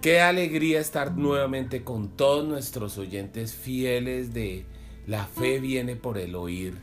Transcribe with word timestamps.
Qué 0.00 0.20
alegría 0.20 0.78
estar 0.78 1.16
nuevamente 1.16 1.82
con 1.82 2.08
todos 2.08 2.46
nuestros 2.46 2.98
oyentes 2.98 3.54
fieles 3.54 4.32
de 4.32 4.66
La 5.06 5.24
fe 5.24 5.58
viene 5.58 5.96
por 5.96 6.18
el 6.18 6.34
oír. 6.34 6.74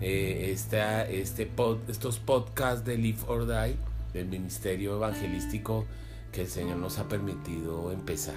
Eh, 0.00 0.50
este 0.52 1.50
estos 1.88 2.18
podcasts 2.18 2.84
de 2.84 2.96
Live 2.96 3.20
or 3.26 3.46
Die 3.46 3.76
del 4.12 4.26
Ministerio 4.26 4.96
Evangelístico 4.96 5.86
que 6.32 6.42
el 6.42 6.48
Señor 6.48 6.78
nos 6.78 6.98
ha 6.98 7.08
permitido 7.08 7.92
empezar. 7.92 8.36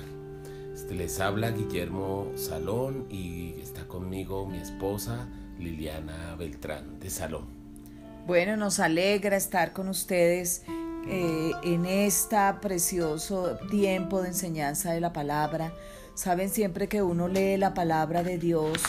Este, 0.73 0.95
les 0.95 1.20
habla 1.21 1.52
Guillermo 1.52 2.31
Salón 2.35 3.07
y 3.09 3.55
está 3.62 3.88
conmigo 3.88 4.45
mi 4.45 4.57
esposa 4.57 5.30
Liliana 5.57 6.35
Beltrán 6.35 6.99
de 6.99 7.09
Salón. 7.09 7.45
Bueno, 8.27 8.57
nos 8.57 8.80
alegra 8.80 9.38
estar 9.38 9.71
con 9.71 9.88
ustedes 9.88 10.63
eh, 11.08 11.52
en 11.64 11.86
este 11.86 12.38
precioso 12.62 13.58
tiempo 13.70 14.22
de 14.22 14.30
enseñanza 14.30 14.91
de 14.91 15.02
la 15.02 15.14
palabra. 15.14 15.73
Saben 16.16 16.50
siempre 16.50 16.88
que 16.88 17.02
uno 17.02 17.28
lee 17.28 17.58
la 17.58 17.73
palabra 17.73 18.23
de 18.23 18.38
Dios 18.38 18.81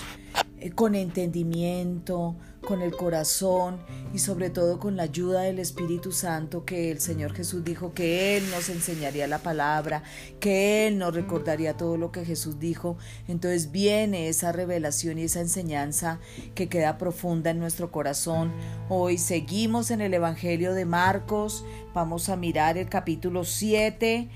eh, 0.59 0.71
con 0.71 0.95
entendimiento, 0.95 2.37
con 2.67 2.83
el 2.83 2.95
corazón 2.95 3.79
y 4.13 4.19
sobre 4.19 4.51
todo 4.51 4.79
con 4.79 4.97
la 4.97 5.05
ayuda 5.05 5.43
del 5.43 5.59
Espíritu 5.59 6.13
Santo 6.13 6.67
que 6.67 6.91
el 6.91 7.01
Señor 7.01 7.33
Jesús 7.33 7.65
dijo 7.65 7.95
que 7.95 8.37
Él 8.37 8.45
nos 8.51 8.69
enseñaría 8.69 9.27
la 9.27 9.39
palabra, 9.39 10.03
que 10.41 10.87
Él 10.87 10.99
nos 10.99 11.15
recordaría 11.15 11.79
todo 11.79 11.97
lo 11.97 12.13
que 12.13 12.27
Jesús 12.27 12.59
dijo. 12.59 12.99
Entonces 13.29 13.71
viene 13.73 14.29
esa 14.29 14.53
revelación 14.53 15.19
y 15.19 15.23
esa 15.23 15.41
enseñanza 15.41 16.19
que 16.55 16.69
queda 16.69 16.99
profunda 16.99 17.51
en 17.51 17.59
nuestro 17.59 17.91
corazón. 17.91 18.53
Hoy 18.91 19.17
seguimos 19.17 19.91
en 19.91 20.03
el 20.03 20.13
Evangelio 20.13 20.75
de 20.75 20.85
Marcos, 20.85 21.65
vamos 21.95 22.29
a 22.29 22.37
mirar 22.37 22.77
el 22.77 22.89
capítulo 22.89 23.45
7. 23.45 24.29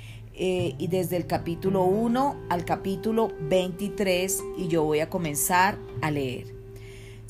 Eh, 0.42 0.74
y 0.78 0.86
desde 0.86 1.16
el 1.16 1.26
capítulo 1.26 1.84
1 1.84 2.46
al 2.48 2.64
capítulo 2.64 3.30
23 3.40 4.42
y 4.56 4.68
yo 4.68 4.84
voy 4.84 5.00
a 5.00 5.10
comenzar 5.10 5.76
a 6.00 6.10
leer 6.10 6.59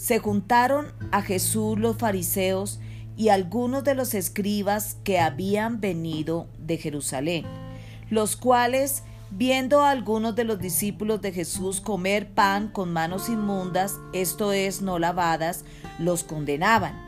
se 0.00 0.18
juntaron 0.18 0.94
a 1.12 1.20
Jesús 1.20 1.78
los 1.78 1.98
fariseos 1.98 2.80
y 3.18 3.28
algunos 3.28 3.84
de 3.84 3.94
los 3.94 4.14
escribas 4.14 4.96
que 5.04 5.20
habían 5.20 5.78
venido 5.78 6.48
de 6.58 6.78
Jerusalén, 6.78 7.44
los 8.08 8.34
cuales, 8.34 9.02
viendo 9.30 9.82
a 9.82 9.90
algunos 9.90 10.34
de 10.34 10.44
los 10.44 10.58
discípulos 10.58 11.20
de 11.20 11.32
Jesús 11.32 11.82
comer 11.82 12.30
pan 12.30 12.68
con 12.68 12.94
manos 12.94 13.28
inmundas, 13.28 13.98
esto 14.14 14.54
es, 14.54 14.80
no 14.80 14.98
lavadas, 14.98 15.66
los 15.98 16.24
condenaban. 16.24 16.98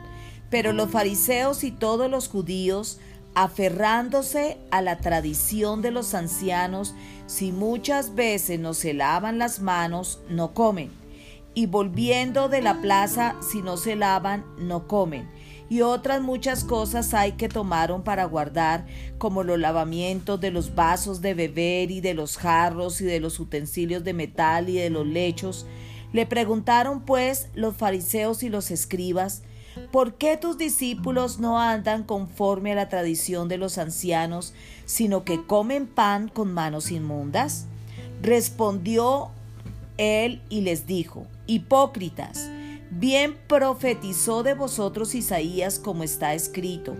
Pero 0.51 0.71
los 0.71 0.91
fariseos 0.91 1.63
y 1.63 1.71
todos 1.71 2.11
los 2.11 2.27
judíos, 2.27 2.99
aferrándose 3.33 4.59
a 4.69 4.83
la 4.83 4.99
tradición 4.99 5.81
de 5.81 5.89
los 5.89 6.13
ancianos, 6.13 6.93
si 7.25 7.51
muchas 7.51 8.13
veces 8.13 8.59
no 8.59 8.75
se 8.75 8.93
lavan 8.93 9.39
las 9.39 9.61
manos, 9.61 10.19
no 10.29 10.53
comen 10.53 11.02
y 11.55 11.67
volviendo 11.67 12.49
de 12.49 12.61
la 12.61 12.81
plaza, 12.81 13.35
si 13.41 13.61
no 13.61 13.77
se 13.77 13.95
lavan, 13.95 14.45
no 14.57 14.87
comen. 14.87 15.29
Y 15.69 15.81
otras 15.81 16.21
muchas 16.21 16.63
cosas 16.63 17.13
hay 17.13 17.33
que 17.33 17.49
tomaron 17.49 18.03
para 18.03 18.25
guardar, 18.25 18.85
como 19.17 19.43
los 19.43 19.59
lavamientos 19.59 20.39
de 20.39 20.51
los 20.51 20.75
vasos 20.75 21.21
de 21.21 21.33
beber 21.33 21.91
y 21.91 22.01
de 22.01 22.13
los 22.13 22.37
jarros 22.37 23.01
y 23.01 23.05
de 23.05 23.19
los 23.19 23.39
utensilios 23.39 24.03
de 24.03 24.13
metal 24.13 24.69
y 24.69 24.73
de 24.73 24.89
los 24.89 25.05
lechos. 25.05 25.65
Le 26.11 26.25
preguntaron 26.25 27.01
pues 27.01 27.47
los 27.55 27.75
fariseos 27.75 28.43
y 28.43 28.49
los 28.49 28.69
escribas, 28.71 29.41
¿por 29.91 30.15
qué 30.15 30.37
tus 30.37 30.57
discípulos 30.57 31.39
no 31.39 31.59
andan 31.59 32.03
conforme 32.03 32.73
a 32.73 32.75
la 32.75 32.89
tradición 32.89 33.47
de 33.47 33.57
los 33.57 33.77
ancianos, 33.77 34.53
sino 34.85 35.23
que 35.23 35.45
comen 35.45 35.87
pan 35.87 36.29
con 36.29 36.53
manos 36.53 36.91
inmundas? 36.91 37.65
Respondió 38.21 39.31
él 39.97 40.41
y 40.49 40.61
les 40.61 40.85
dijo, 40.85 41.25
Hipócritas, 41.45 42.49
bien 42.89 43.37
profetizó 43.47 44.43
de 44.43 44.53
vosotros 44.53 45.13
Isaías 45.13 45.77
como 45.77 46.03
está 46.03 46.33
escrito, 46.33 46.95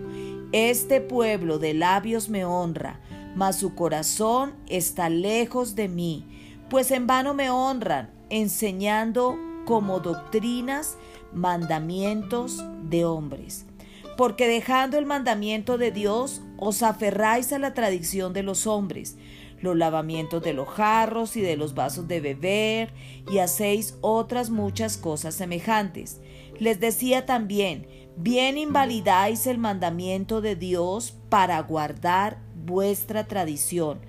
Este 0.51 0.99
pueblo 0.99 1.59
de 1.59 1.73
labios 1.73 2.27
me 2.27 2.43
honra, 2.43 2.99
mas 3.35 3.57
su 3.57 3.73
corazón 3.73 4.53
está 4.67 5.09
lejos 5.09 5.75
de 5.75 5.87
mí, 5.87 6.57
pues 6.69 6.91
en 6.91 7.07
vano 7.07 7.33
me 7.33 7.49
honran, 7.49 8.11
enseñando 8.29 9.37
como 9.65 9.99
doctrinas 9.99 10.97
mandamientos 11.31 12.63
de 12.83 13.05
hombres. 13.05 13.65
Porque 14.17 14.47
dejando 14.47 14.97
el 14.97 15.05
mandamiento 15.05 15.77
de 15.77 15.91
Dios, 15.91 16.41
os 16.57 16.83
aferráis 16.83 17.51
a 17.53 17.59
la 17.59 17.73
tradición 17.73 18.33
de 18.33 18.43
los 18.43 18.67
hombres 18.67 19.17
los 19.63 19.77
lavamientos 19.77 20.43
de 20.43 20.53
los 20.53 20.67
jarros 20.67 21.37
y 21.37 21.41
de 21.41 21.55
los 21.55 21.73
vasos 21.73 22.07
de 22.07 22.19
beber, 22.19 22.93
y 23.31 23.37
hacéis 23.37 23.97
otras 24.01 24.49
muchas 24.49 24.97
cosas 24.97 25.33
semejantes. 25.35 26.21
Les 26.59 26.81
decía 26.81 27.25
también, 27.25 27.87
bien 28.17 28.57
invalidáis 28.57 29.47
el 29.47 29.57
mandamiento 29.57 30.41
de 30.41 30.57
Dios 30.57 31.17
para 31.29 31.59
guardar 31.61 32.39
vuestra 32.65 33.25
tradición. 33.25 34.01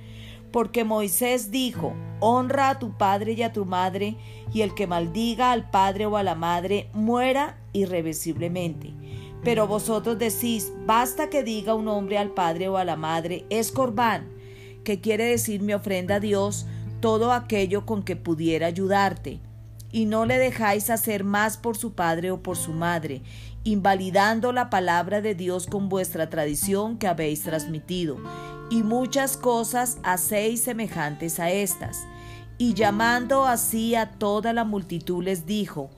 Porque 0.50 0.82
Moisés 0.82 1.53
dijo, 1.53 1.94
honra 2.19 2.70
a 2.70 2.78
tu 2.81 2.98
padre 2.98 3.32
y 3.34 3.43
a 3.43 3.53
tu 3.53 3.64
madre, 3.64 4.16
y 4.53 4.62
el 4.62 4.75
que 4.75 4.88
maldiga 4.88 5.53
al 5.53 5.70
padre 5.70 6.06
o 6.06 6.16
a 6.16 6.25
la 6.25 6.34
madre 6.34 6.91
muera 6.93 7.59
irreversiblemente. 7.72 8.93
Pero 9.44 9.69
vosotros 9.69 10.19
decís, 10.19 10.72
basta 10.84 11.31
que 11.31 11.44
diga 11.44 11.75
un 11.75 11.87
hombre 11.87 12.19
al 12.19 12.31
padre 12.31 12.69
o 12.69 12.76
a 12.76 12.84
la 12.84 12.97
madre, 12.97 13.44
es 13.50 13.70
corbán, 13.70 14.33
que 14.84 15.00
quiere 15.00 15.24
decir 15.24 15.62
mi 15.62 15.72
ofrenda 15.74 16.16
a 16.16 16.20
Dios, 16.20 16.66
todo 17.00 17.32
aquello 17.32 17.84
con 17.84 18.02
que 18.02 18.16
pudiera 18.16 18.66
ayudarte. 18.66 19.40
Y 19.90 20.06
no 20.06 20.26
le 20.26 20.38
dejáis 20.38 20.90
hacer 20.90 21.24
más 21.24 21.56
por 21.56 21.76
su 21.76 21.94
padre 21.94 22.30
o 22.30 22.42
por 22.42 22.56
su 22.56 22.72
madre, 22.72 23.22
invalidando 23.64 24.52
la 24.52 24.70
palabra 24.70 25.20
de 25.20 25.34
Dios 25.34 25.66
con 25.66 25.88
vuestra 25.88 26.30
tradición 26.30 26.98
que 26.98 27.06
habéis 27.06 27.42
transmitido. 27.42 28.16
Y 28.70 28.82
muchas 28.82 29.36
cosas 29.36 29.98
hacéis 30.02 30.62
semejantes 30.62 31.38
a 31.40 31.50
estas. 31.50 32.04
Y 32.58 32.74
llamando 32.74 33.44
así 33.44 33.94
a 33.94 34.12
toda 34.12 34.52
la 34.52 34.64
multitud 34.64 35.22
les 35.24 35.46
dijo, 35.46 35.90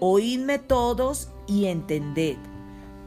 Oídme 0.00 0.58
todos 0.58 1.28
y 1.46 1.66
entended. 1.66 2.36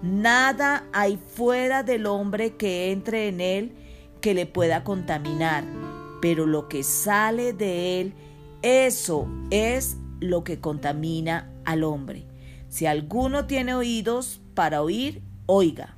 Nada 0.03 0.83
hay 0.93 1.17
fuera 1.17 1.81
del 1.81 2.05
hombre 2.05 2.55
que 2.55 2.91
entre 2.91 3.29
en 3.29 3.41
él, 3.41 3.71
que 4.23 4.33
le 4.33 4.45
pueda 4.45 4.85
contaminar, 4.85 5.65
pero 6.21 6.45
lo 6.45 6.69
que 6.69 6.83
sale 6.83 7.51
de 7.51 7.99
él, 7.99 8.13
eso 8.61 9.27
es 9.51 9.97
lo 10.21 10.45
que 10.45 10.61
contamina 10.61 11.51
al 11.65 11.83
hombre. 11.83 12.25
Si 12.69 12.85
alguno 12.85 13.47
tiene 13.47 13.75
oídos 13.75 14.39
para 14.53 14.81
oír, 14.81 15.21
oiga. 15.45 15.97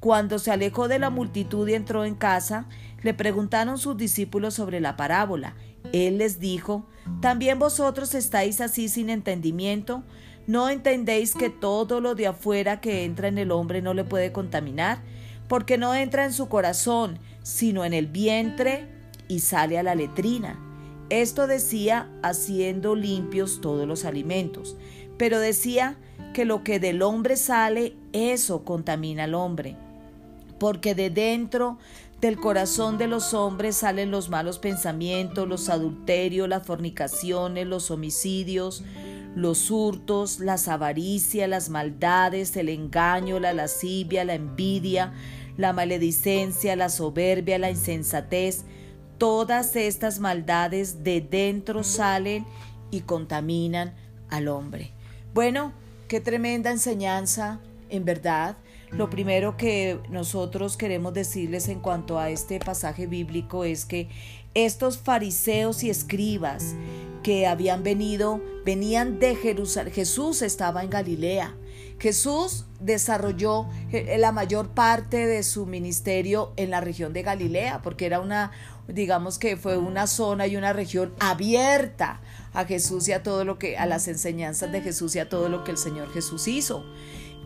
Cuando 0.00 0.38
se 0.38 0.50
alejó 0.50 0.88
de 0.88 0.98
la 0.98 1.10
multitud 1.10 1.68
y 1.68 1.74
entró 1.74 2.06
en 2.06 2.14
casa, 2.14 2.70
le 3.02 3.12
preguntaron 3.12 3.76
sus 3.76 3.98
discípulos 3.98 4.54
sobre 4.54 4.80
la 4.80 4.96
parábola. 4.96 5.54
Él 5.92 6.16
les 6.16 6.40
dijo, 6.40 6.86
¿también 7.20 7.58
vosotros 7.58 8.14
estáis 8.14 8.62
así 8.62 8.88
sin 8.88 9.10
entendimiento? 9.10 10.04
¿No 10.46 10.70
entendéis 10.70 11.34
que 11.34 11.50
todo 11.50 12.00
lo 12.00 12.14
de 12.14 12.28
afuera 12.28 12.80
que 12.80 13.04
entra 13.04 13.28
en 13.28 13.36
el 13.36 13.50
hombre 13.50 13.82
no 13.82 13.92
le 13.92 14.04
puede 14.04 14.32
contaminar? 14.32 15.02
Porque 15.48 15.78
no 15.78 15.94
entra 15.94 16.24
en 16.24 16.32
su 16.32 16.48
corazón, 16.48 17.18
sino 17.42 17.84
en 17.84 17.94
el 17.94 18.06
vientre 18.06 18.86
y 19.28 19.40
sale 19.40 19.78
a 19.78 19.82
la 19.82 19.94
letrina. 19.94 20.58
Esto 21.10 21.46
decía 21.46 22.10
haciendo 22.22 22.94
limpios 22.94 23.60
todos 23.60 23.88
los 23.88 24.04
alimentos, 24.04 24.76
pero 25.16 25.40
decía 25.40 25.96
que 26.34 26.44
lo 26.44 26.62
que 26.62 26.80
del 26.80 27.00
hombre 27.02 27.36
sale, 27.36 27.96
eso 28.12 28.64
contamina 28.64 29.24
al 29.24 29.34
hombre, 29.34 29.76
porque 30.58 30.94
de 30.94 31.08
dentro 31.08 31.78
del 32.20 32.36
corazón 32.36 32.98
de 32.98 33.06
los 33.06 33.32
hombres 33.32 33.76
salen 33.76 34.10
los 34.10 34.28
malos 34.28 34.58
pensamientos, 34.58 35.48
los 35.48 35.68
adulterios, 35.68 36.48
las 36.48 36.66
fornicaciones, 36.66 37.66
los 37.66 37.90
homicidios, 37.90 38.82
los 39.34 39.70
hurtos, 39.70 40.40
las 40.40 40.68
avaricias, 40.68 41.48
las 41.48 41.70
maldades, 41.70 42.56
el 42.56 42.68
engaño, 42.68 43.38
la 43.38 43.52
lascivia, 43.52 44.24
la 44.24 44.34
envidia, 44.34 45.12
la 45.58 45.74
maledicencia, 45.74 46.76
la 46.76 46.88
soberbia, 46.88 47.58
la 47.58 47.68
insensatez, 47.68 48.64
todas 49.18 49.76
estas 49.76 50.20
maldades 50.20 51.02
de 51.02 51.20
dentro 51.20 51.82
salen 51.82 52.46
y 52.90 53.00
contaminan 53.00 53.94
al 54.30 54.48
hombre. 54.48 54.92
Bueno, 55.34 55.72
qué 56.06 56.20
tremenda 56.20 56.70
enseñanza, 56.70 57.60
en 57.90 58.04
verdad. 58.04 58.56
Lo 58.92 59.10
primero 59.10 59.56
que 59.56 59.98
nosotros 60.08 60.76
queremos 60.76 61.12
decirles 61.12 61.68
en 61.68 61.80
cuanto 61.80 62.18
a 62.18 62.30
este 62.30 62.60
pasaje 62.60 63.06
bíblico 63.06 63.64
es 63.64 63.84
que 63.84 64.08
estos 64.54 64.96
fariseos 64.96 65.82
y 65.82 65.90
escribas 65.90 66.74
que 67.24 67.48
habían 67.48 67.82
venido, 67.82 68.40
venían 68.64 69.18
de 69.18 69.34
Jerusalén, 69.34 69.92
Jesús 69.92 70.40
estaba 70.40 70.84
en 70.84 70.90
Galilea, 70.90 71.54
Jesús 71.98 72.66
desarrolló 72.80 73.66
eh, 73.92 74.16
la 74.18 74.32
mayor 74.32 74.68
parte 74.68 75.26
de 75.26 75.42
su 75.42 75.66
ministerio 75.66 76.52
en 76.56 76.70
la 76.70 76.80
región 76.80 77.12
de 77.12 77.22
Galilea, 77.22 77.82
porque 77.82 78.06
era 78.06 78.20
una, 78.20 78.52
digamos 78.86 79.38
que 79.38 79.56
fue 79.56 79.76
una 79.78 80.06
zona 80.06 80.46
y 80.46 80.56
una 80.56 80.72
región 80.72 81.12
abierta 81.18 82.20
a 82.52 82.64
Jesús 82.64 83.08
y 83.08 83.12
a 83.12 83.22
todo 83.22 83.44
lo 83.44 83.58
que, 83.58 83.76
a 83.76 83.86
las 83.86 84.06
enseñanzas 84.08 84.70
de 84.70 84.80
Jesús 84.80 85.16
y 85.16 85.18
a 85.18 85.28
todo 85.28 85.48
lo 85.48 85.64
que 85.64 85.72
el 85.72 85.78
Señor 85.78 86.12
Jesús 86.12 86.46
hizo. 86.46 86.84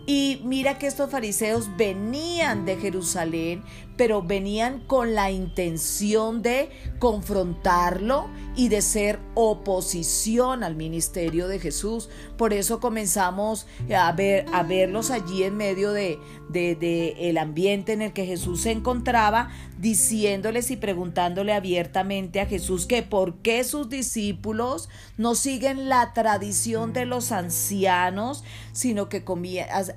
Y 0.05 0.43
mira 0.45 0.79
que 0.79 0.89
estos 0.89 1.11
fariseos 1.11 1.77
venían 1.77 2.65
de 2.65 2.77
Jerusalén, 2.77 3.63
pero 3.97 4.23
venían 4.23 4.81
con 4.81 5.15
la 5.15 5.31
intención 5.31 6.43
de 6.43 6.71
confrontarlo 6.99 8.29
y 8.55 8.69
de 8.69 8.83
ser 8.83 9.19
oposición 9.35 10.63
al 10.63 10.77
ministerio 10.77 11.49
de 11.49 11.59
Jesús. 11.59 12.09
Por 12.37 12.53
eso 12.53 12.81
comenzamos 12.81 13.67
a, 13.95 14.13
ver, 14.13 14.47
a 14.53 14.63
verlos 14.63 15.11
allí 15.11 15.43
en 15.43 15.57
medio 15.57 15.93
de, 15.93 16.19
de, 16.51 17.15
el 17.19 17.39
ambiente 17.39 17.93
en 17.93 18.03
el 18.03 18.13
que 18.13 18.27
Jesús 18.27 18.63
se 18.63 18.71
encontraba, 18.71 19.51
diciéndoles 19.79 20.71
y 20.71 20.77
preguntándole 20.77 21.53
abiertamente 21.53 22.41
a 22.41 22.47
Jesús 22.47 22.87
que 22.87 23.03
por 23.03 23.37
qué 23.39 23.65
sus 23.65 23.89
discípulos 23.89 24.89
no 25.17 25.35
siguen 25.35 25.89
la 25.89 26.13
tradición 26.13 26.93
de 26.93 27.07
los 27.07 27.33
ancianos, 27.33 28.45
sino 28.73 29.09
que 29.09 29.25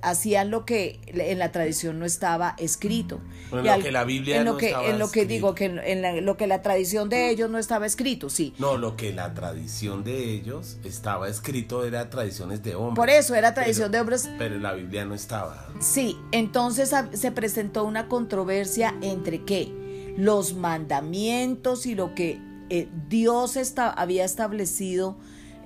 hacían 0.01 0.50
lo 0.50 0.65
que 0.65 1.00
en 1.07 1.39
la 1.39 1.51
tradición 1.51 2.00
no 2.00 2.06
estaba 2.06 2.56
escrito. 2.57 3.19
En 3.51 3.65
lo 3.65 3.84
que 3.85 3.91
la 3.91 4.03
Biblia 4.03 4.37
en 4.37 4.45
lo 4.45 4.51
no 4.53 4.57
que, 4.57 4.67
estaba 4.67 4.87
En 4.87 4.99
lo 4.99 5.09
que 5.11 5.21
escrito. 5.21 5.33
digo, 5.33 5.55
que 5.55 5.65
en, 5.65 6.25
lo 6.25 6.37
que 6.37 6.47
la 6.47 6.61
tradición 6.61 7.09
de 7.09 7.29
ellos 7.29 7.49
no 7.49 7.57
estaba 7.57 7.85
escrito, 7.85 8.29
sí. 8.29 8.53
No, 8.59 8.77
lo 8.77 8.95
que 8.97 9.13
la 9.13 9.33
tradición 9.33 10.03
de 10.03 10.31
ellos 10.33 10.77
estaba 10.83 11.27
escrito 11.29 11.85
era 11.85 12.09
tradiciones 12.09 12.61
de 12.63 12.75
hombres. 12.75 12.95
Por 12.95 13.09
eso 13.09 13.35
era 13.35 13.53
tradición 13.53 13.91
Pero- 13.91 13.91
de 13.91 13.99
hombres. 14.01 14.29
Pero 14.37 14.55
en 14.55 14.63
la 14.63 14.73
Biblia 14.73 15.05
no 15.05 15.13
estaba. 15.15 15.67
Sí, 15.79 16.17
entonces 16.31 16.93
a- 16.93 17.09
se 17.13 17.31
presentó 17.31 17.83
una 17.83 18.07
controversia 18.07 18.93
entre 19.01 19.43
qué? 19.45 19.71
Los 20.17 20.53
mandamientos 20.53 21.85
y 21.85 21.95
lo 21.95 22.15
que 22.15 22.39
eh, 22.69 22.88
Dios 23.09 23.57
esta- 23.57 23.89
había 23.91 24.25
establecido 24.25 25.17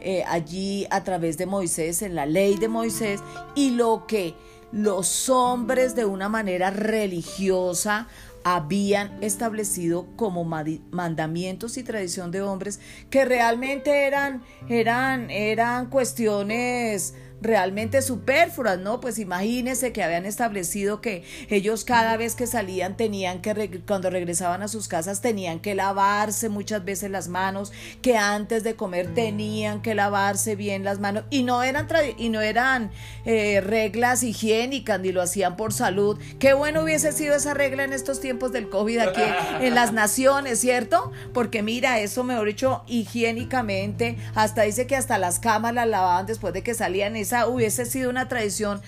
eh, 0.02 0.24
allí 0.28 0.86
a 0.92 1.04
través 1.04 1.38
de 1.38 1.46
Moisés, 1.46 2.02
en 2.02 2.16
la 2.16 2.26
ley 2.26 2.56
de 2.56 2.68
Moisés, 2.70 3.22
y 3.56 3.72
lo 3.72 4.06
que 4.08 4.34
los 4.72 5.30
hombres 5.30 5.96
de 5.96 6.06
una 6.06 6.30
manera 6.30 6.70
religiosa 6.70 8.08
habían 8.44 9.22
establecido 9.22 10.08
como 10.16 10.46
mandamientos 10.46 11.78
y 11.78 11.84
tradición 11.84 12.32
de 12.32 12.42
hombres 12.42 12.80
que 13.10 13.26
realmente 13.26 14.08
eran 14.08 14.44
eran 14.70 15.30
eran 15.30 15.88
cuestiones 15.90 17.16
realmente 17.42 18.02
superfluas, 18.02 18.80
¿no? 18.80 19.00
Pues 19.00 19.20
imagínense 19.20 19.94
que 19.94 20.04
habían 20.04 20.26
establecido 20.26 21.02
que 21.02 21.24
ellos 21.50 21.86
cada 21.86 22.18
vez 22.18 22.36
que 22.36 22.48
salían 22.48 22.98
tenían 22.98 23.42
que, 23.42 23.82
cuando 23.88 24.10
regresaban 24.10 24.62
a 24.62 24.68
sus 24.68 24.88
casas, 24.88 25.22
tenían 25.22 25.60
que 25.60 25.76
lavarse 25.76 26.50
muchas 26.50 26.84
veces 26.84 27.12
las 27.12 27.28
manos, 27.28 27.72
que 28.02 28.18
antes 28.18 28.64
de 28.64 28.76
comer 28.76 29.14
tenían 29.14 29.82
que 29.82 29.96
lavarse 29.96 30.56
bien 30.56 30.84
las 30.84 31.00
manos 31.00 31.24
y 31.30 31.44
no 31.44 31.64
eran, 31.64 31.88
y 32.18 32.30
no 32.30 32.42
eran 32.42 32.92
eh, 33.26 33.62
reglas 33.62 34.24
higiénicas 34.24 35.00
ni 35.00 35.12
lo 35.12 35.22
hacían 35.22 35.56
por 35.56 35.74
salud. 35.74 36.20
Qué 36.40 36.54
bueno 36.54 36.84
hubiese 36.84 37.12
sido 37.12 37.36
esa 37.36 37.54
regla 37.54 37.84
en 37.84 37.94
estos 37.94 38.20
tiempos 38.20 38.52
del 38.52 38.70
COVID 38.70 39.00
aquí 39.00 39.22
en 39.62 39.76
las 39.76 39.94
naciones, 39.94 40.60
¿cierto? 40.60 41.12
Porque 41.34 41.64
mira, 41.64 42.00
eso 42.00 42.24
mejor 42.24 42.48
dicho, 42.48 42.84
higiénicamente, 42.88 44.18
hasta 44.36 44.64
dice 44.64 44.88
que 44.88 44.96
hasta 44.96 45.18
las 45.18 45.40
camas 45.40 45.74
las 45.74 45.88
lavaban 45.88 46.26
después 46.26 46.54
de 46.54 46.64
que 46.64 46.74
salían. 46.74 47.16
Hubiese 47.48 47.86
sido 47.86 48.10
una 48.10 48.28
tradición 48.28 48.82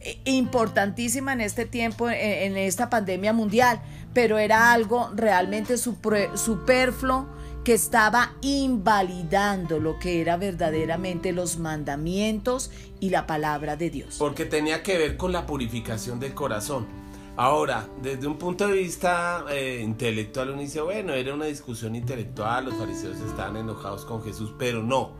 eh, 0.00 0.18
importantísima 0.24 1.32
en 1.32 1.40
este 1.40 1.66
tiempo, 1.66 2.08
eh, 2.08 2.46
en 2.46 2.56
esta 2.56 2.90
pandemia 2.90 3.32
mundial, 3.32 3.80
pero 4.12 4.38
era 4.38 4.72
algo 4.72 5.10
realmente 5.14 5.76
superfluo 5.76 7.28
que 7.64 7.74
estaba 7.74 8.32
invalidando 8.40 9.78
lo 9.78 9.98
que 9.98 10.20
era 10.20 10.36
verdaderamente 10.36 11.32
los 11.32 11.58
mandamientos 11.58 12.70
y 12.98 13.10
la 13.10 13.26
palabra 13.26 13.76
de 13.76 13.90
Dios. 13.90 14.16
Porque 14.18 14.44
tenía 14.44 14.82
que 14.82 14.98
ver 14.98 15.16
con 15.16 15.32
la 15.32 15.46
purificación 15.46 16.18
del 16.18 16.34
corazón. 16.34 16.86
Ahora, 17.36 17.88
desde 18.02 18.26
un 18.26 18.36
punto 18.36 18.68
de 18.68 18.74
vista 18.74 19.44
eh, 19.50 19.80
intelectual, 19.82 20.50
uno 20.50 20.60
dice, 20.60 20.82
bueno, 20.82 21.14
era 21.14 21.32
una 21.32 21.46
discusión 21.46 21.96
intelectual, 21.96 22.66
los 22.66 22.74
fariseos 22.74 23.18
estaban 23.20 23.56
enojados 23.56 24.04
con 24.04 24.22
Jesús, 24.22 24.54
pero 24.58 24.82
no. 24.82 25.12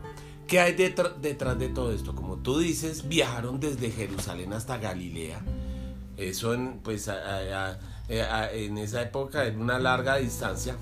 ¿Qué 0.47 0.59
hay 0.59 0.73
detrás, 0.73 1.21
de 1.21 1.69
todo 1.69 1.91
esto? 1.91 2.15
Como 2.15 2.37
tú 2.37 2.59
dices, 2.59 3.07
viajaron 3.07 3.59
desde 3.59 3.91
Jerusalén 3.91 4.53
hasta 4.53 4.77
Galilea. 4.77 5.41
Eso 6.17 6.53
en, 6.53 6.79
pues, 6.83 7.09
en 8.07 8.77
esa 8.77 9.01
época 9.01 9.45
era 9.45 9.57
una 9.57 9.79
larga 9.79 10.17
distancia, 10.17 10.75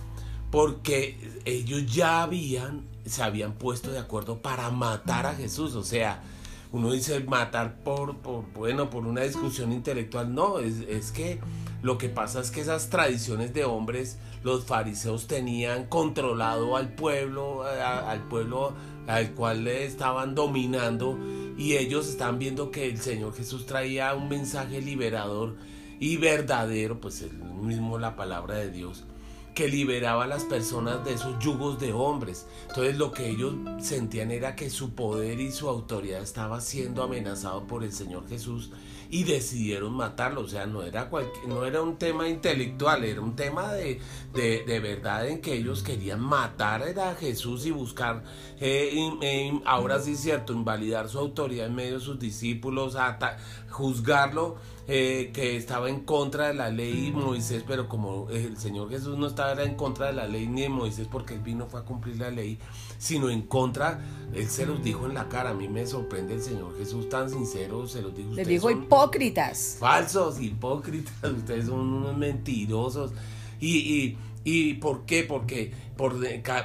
porque 0.49 1.41
ellos 1.45 1.85
ya 1.91 2.23
habían, 2.23 2.85
se 3.05 3.23
habían 3.23 3.53
puesto 3.53 3.91
de 3.91 3.99
acuerdo 3.99 4.41
para 4.41 4.69
matar 4.71 5.25
a 5.25 5.35
Jesús. 5.35 5.75
O 5.75 5.83
sea, 5.83 6.21
uno 6.71 6.91
dice 6.91 7.19
matar 7.21 7.75
por, 7.83 8.17
por 8.17 8.45
bueno, 8.53 8.89
por 8.89 9.05
una 9.05 9.21
discusión 9.21 9.71
intelectual. 9.71 10.33
No, 10.33 10.59
es, 10.59 11.11
que 11.11 11.39
lo 11.81 11.97
que 11.97 12.09
pasa 12.09 12.39
es 12.39 12.51
que 12.51 12.61
esas 12.61 12.89
tradiciones 12.89 13.53
de 13.53 13.65
hombres, 13.65 14.17
los 14.43 14.65
fariseos 14.65 15.27
tenían 15.27 15.85
controlado 15.85 16.77
al 16.77 16.93
pueblo, 16.93 17.63
al 17.63 18.27
pueblo 18.27 18.73
al 19.07 19.31
cual 19.31 19.63
le 19.63 19.85
estaban 19.85 20.35
dominando 20.35 21.17
y 21.57 21.77
ellos 21.77 22.07
estaban 22.07 22.39
viendo 22.39 22.71
que 22.71 22.87
el 22.87 22.97
Señor 22.97 23.33
Jesús 23.33 23.65
traía 23.65 24.13
un 24.13 24.29
mensaje 24.29 24.81
liberador 24.81 25.55
y 25.99 26.17
verdadero, 26.17 26.99
pues 26.99 27.21
el 27.21 27.33
mismo 27.33 27.97
la 27.99 28.15
palabra 28.15 28.55
de 28.55 28.71
Dios, 28.71 29.03
que 29.53 29.67
liberaba 29.67 30.23
a 30.23 30.27
las 30.27 30.43
personas 30.45 31.03
de 31.03 31.13
esos 31.13 31.37
yugos 31.39 31.79
de 31.79 31.93
hombres. 31.93 32.47
Entonces 32.69 32.97
lo 32.97 33.11
que 33.11 33.29
ellos 33.29 33.53
sentían 33.79 34.31
era 34.31 34.55
que 34.55 34.69
su 34.69 34.93
poder 34.95 35.39
y 35.39 35.51
su 35.51 35.67
autoridad 35.67 36.21
estaba 36.21 36.61
siendo 36.61 37.03
amenazado 37.03 37.67
por 37.67 37.83
el 37.83 37.91
Señor 37.91 38.27
Jesús 38.27 38.71
y 39.09 39.25
decidieron 39.25 39.93
matarlo. 39.93 40.41
O 40.41 40.47
sea, 40.47 40.65
no 40.65 40.83
era, 40.83 41.09
cualquier, 41.09 41.47
no 41.47 41.65
era 41.65 41.81
un 41.81 41.97
tema 41.97 42.29
intelectual, 42.29 43.03
era 43.03 43.21
un 43.21 43.35
tema 43.35 43.73
de, 43.73 43.99
de, 44.33 44.63
de 44.63 44.79
verdad 44.79 45.27
en 45.27 45.41
que 45.41 45.53
ellos 45.53 45.83
querían 45.83 46.21
matar 46.21 46.81
a 46.81 47.15
Jesús 47.15 47.65
y 47.65 47.71
buscar, 47.71 48.23
eh, 48.59 49.59
ahora 49.65 49.99
sí 49.99 50.13
es 50.13 50.21
cierto, 50.21 50.53
invalidar 50.53 51.09
su 51.09 51.19
autoridad 51.19 51.67
en 51.67 51.75
medio 51.75 51.95
de 51.95 51.99
sus 51.99 52.17
discípulos, 52.17 52.95
juzgarlo, 53.71 54.57
eh, 54.87 55.31
que 55.33 55.55
estaba 55.57 55.89
en 55.89 56.01
contra 56.01 56.47
de 56.49 56.53
la 56.53 56.69
ley 56.69 57.07
y 57.07 57.11
Moisés, 57.11 57.63
pero 57.65 57.87
como 57.87 58.29
el 58.29 58.57
Señor 58.57 58.89
Jesús 58.89 59.17
no 59.17 59.27
estaba 59.27 59.63
en 59.63 59.75
contra 59.75 60.07
de 60.07 60.13
la 60.13 60.27
ley 60.27 60.47
ni 60.47 60.61
de 60.63 60.69
Moisés 60.69 61.07
porque 61.09 61.35
él 61.35 61.39
vino 61.39 61.67
fue 61.67 61.79
a 61.79 61.83
cumplir 61.83 62.17
la 62.17 62.29
ley, 62.29 62.59
sino 62.97 63.29
en 63.29 63.43
contra, 63.43 64.01
él 64.33 64.47
se 64.49 64.65
los 64.65 64.83
dijo 64.83 65.05
en 65.05 65.13
la 65.13 65.29
cara. 65.29 65.51
A 65.51 65.53
mí 65.53 65.67
me 65.69 65.87
sorprende 65.87 66.33
el 66.35 66.41
Señor 66.41 66.77
Jesús 66.77 67.07
tan 67.09 67.29
sincero, 67.29 67.87
se 67.87 68.01
los 68.01 68.13
dijo. 68.15 68.29
Les 68.29 68.39
"Ustedes 68.39 68.47
digo 68.49 68.69
son 68.69 68.83
hipócritas. 68.83 69.77
falsos, 69.79 70.41
hipócritas, 70.41 71.13
ustedes 71.37 71.67
son 71.67 71.79
unos 71.79 72.17
mentirosos. 72.17 73.11
Y, 73.61 73.77
y, 73.77 74.17
¿Y 74.43 74.73
por 74.75 75.05
qué? 75.05 75.23
Porque 75.23 75.71
por, 75.95 76.15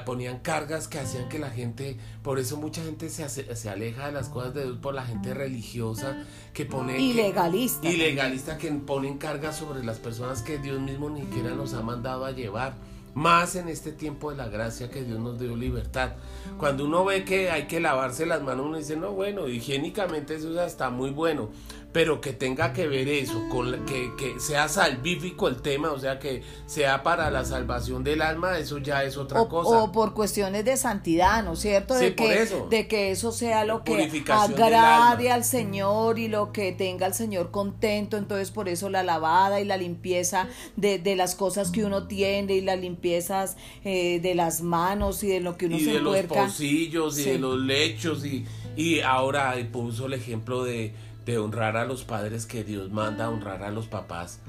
ponían 0.03 0.39
cargas 0.39 0.87
que 0.87 0.97
hacían 0.97 1.29
que 1.29 1.37
la 1.37 1.51
gente, 1.51 1.95
por 2.23 2.39
eso 2.39 2.57
mucha 2.57 2.83
gente 2.83 3.07
se, 3.09 3.23
hace- 3.23 3.55
se 3.55 3.69
aleja 3.69 4.07
de 4.07 4.13
las 4.13 4.29
cosas 4.29 4.55
de 4.55 4.63
Dios 4.63 4.77
por 4.81 4.95
la 4.95 5.05
gente 5.05 5.35
religiosa 5.35 6.25
que 6.53 6.65
pone... 6.65 6.99
Ilegalista. 6.99 7.87
Ilegalista 7.87 8.57
que 8.57 8.71
ponen 8.71 9.19
cargas 9.19 9.57
sobre 9.57 9.83
las 9.83 9.99
personas 9.99 10.41
que 10.41 10.57
Dios 10.57 10.81
mismo 10.81 11.11
ni 11.11 11.21
siquiera 11.21 11.51
nos 11.51 11.75
ha 11.75 11.83
mandado 11.83 12.25
a 12.25 12.31
llevar. 12.31 12.73
Más 13.13 13.55
en 13.55 13.67
este 13.67 13.91
tiempo 13.91 14.29
de 14.29 14.37
la 14.37 14.47
gracia 14.47 14.91
que 14.91 15.03
Dios 15.03 15.19
nos 15.19 15.39
dio 15.39 15.55
libertad. 15.55 16.13
Cuando 16.59 16.85
uno 16.85 17.03
ve 17.03 17.23
que 17.25 17.49
hay 17.49 17.65
que 17.65 17.79
lavarse 17.79 18.27
las 18.27 18.43
manos, 18.43 18.67
uno 18.67 18.77
dice, 18.77 18.95
no, 18.95 19.11
bueno, 19.11 19.47
higiénicamente 19.47 20.35
eso 20.35 20.59
está 20.63 20.89
muy 20.91 21.09
bueno. 21.09 21.49
Pero 21.97 22.21
que 22.21 22.31
tenga 22.31 22.73
que 22.73 22.87
ver 22.87 23.07
eso, 23.07 23.43
con 23.49 23.71
la- 23.71 23.83
que, 23.87 24.11
que 24.19 24.39
sea 24.39 24.67
salvífico 24.69 25.47
el 25.47 25.63
tema, 25.63 25.91
o 25.91 25.97
sea, 25.97 26.19
que 26.19 26.43
sea 26.67 27.01
para 27.01 27.31
la 27.31 27.43
salvación 27.43 28.03
del 28.03 28.21
alma, 28.21 28.59
eso 28.59 28.77
ya 28.77 29.03
es 29.03 29.17
otra 29.17 29.41
o, 29.41 29.49
cosa. 29.49 29.81
o 29.81 29.91
por 29.91 30.13
cuestiones 30.13 30.63
de 30.63 30.77
santidad, 30.77 31.43
¿no 31.43 31.53
es 31.53 31.59
cierto? 31.59 31.97
Sí, 31.97 32.05
de, 32.05 32.11
por 32.11 32.27
que, 32.27 32.41
eso. 32.43 32.67
de 32.69 32.87
que 32.87 33.09
eso 33.09 33.31
sea 33.31 33.65
lo 33.65 33.83
que 33.83 34.11
agrade 34.31 35.31
al 35.31 35.43
Señor 35.43 36.19
y 36.19 36.27
lo 36.27 36.51
que 36.51 36.71
tenga 36.71 37.07
al 37.07 37.15
Señor 37.15 37.49
contento. 37.49 38.15
Entonces, 38.17 38.51
por 38.51 38.69
eso 38.69 38.89
la 38.89 39.01
lavada 39.01 39.59
y 39.59 39.65
la 39.65 39.77
limpieza 39.77 40.47
de, 40.75 40.99
de 40.99 41.15
las 41.15 41.33
cosas 41.33 41.71
que 41.71 41.83
uno 41.83 42.07
tiene 42.07 42.53
y 42.53 42.61
las 42.61 42.79
limpiezas 42.79 43.57
eh, 43.83 44.19
de 44.21 44.35
las 44.35 44.61
manos 44.61 45.23
y 45.23 45.29
de 45.29 45.39
lo 45.39 45.57
que 45.57 45.65
uno 45.65 45.77
y 45.77 45.79
se 45.85 45.93
de 45.93 45.99
los 46.01 46.15
pocillos 46.27 47.17
y 47.17 47.23
Sí. 47.23 47.29
de 47.31 47.39
los 47.39 47.57
lechos 47.59 48.23
y, 48.23 48.45
y 48.75 48.99
ahora 49.01 49.55
puso 49.71 50.05
el 50.05 50.13
ejemplo 50.13 50.63
de 50.63 50.93
de 51.27 51.37
honrar 51.37 51.75
a 51.75 51.85
los 51.85 52.05
padres 52.05 52.45
que 52.45 52.63
Dios 52.63 52.89
manda 52.89 53.29
honrar 53.29 53.61
a 53.61 53.69
los 53.69 53.87
papás. 53.87 54.39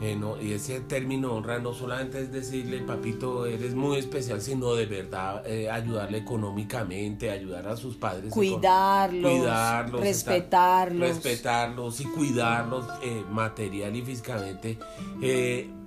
Eh, 0.00 0.20
y 0.42 0.52
ese 0.52 0.80
término 0.80 1.32
honra 1.32 1.58
no 1.58 1.72
solamente 1.72 2.20
es 2.20 2.30
decirle, 2.30 2.80
papito, 2.80 3.46
eres 3.46 3.74
muy 3.74 3.96
especial, 3.96 4.42
sino 4.42 4.74
de 4.74 4.84
verdad 4.84 5.46
eh, 5.46 5.70
ayudarle 5.70 6.18
económicamente, 6.18 7.30
ayudar 7.30 7.66
a 7.66 7.76
sus 7.76 7.96
padres. 7.96 8.30
Cuidarlos, 8.30 9.32
cuidarlos 9.32 10.00
respetarlos. 10.02 11.00
respetarlos 11.00 12.00
y 12.00 12.04
cuidarlos 12.04 12.84
eh, 13.02 13.24
material 13.30 13.96
y 13.96 14.02
físicamente. 14.02 14.78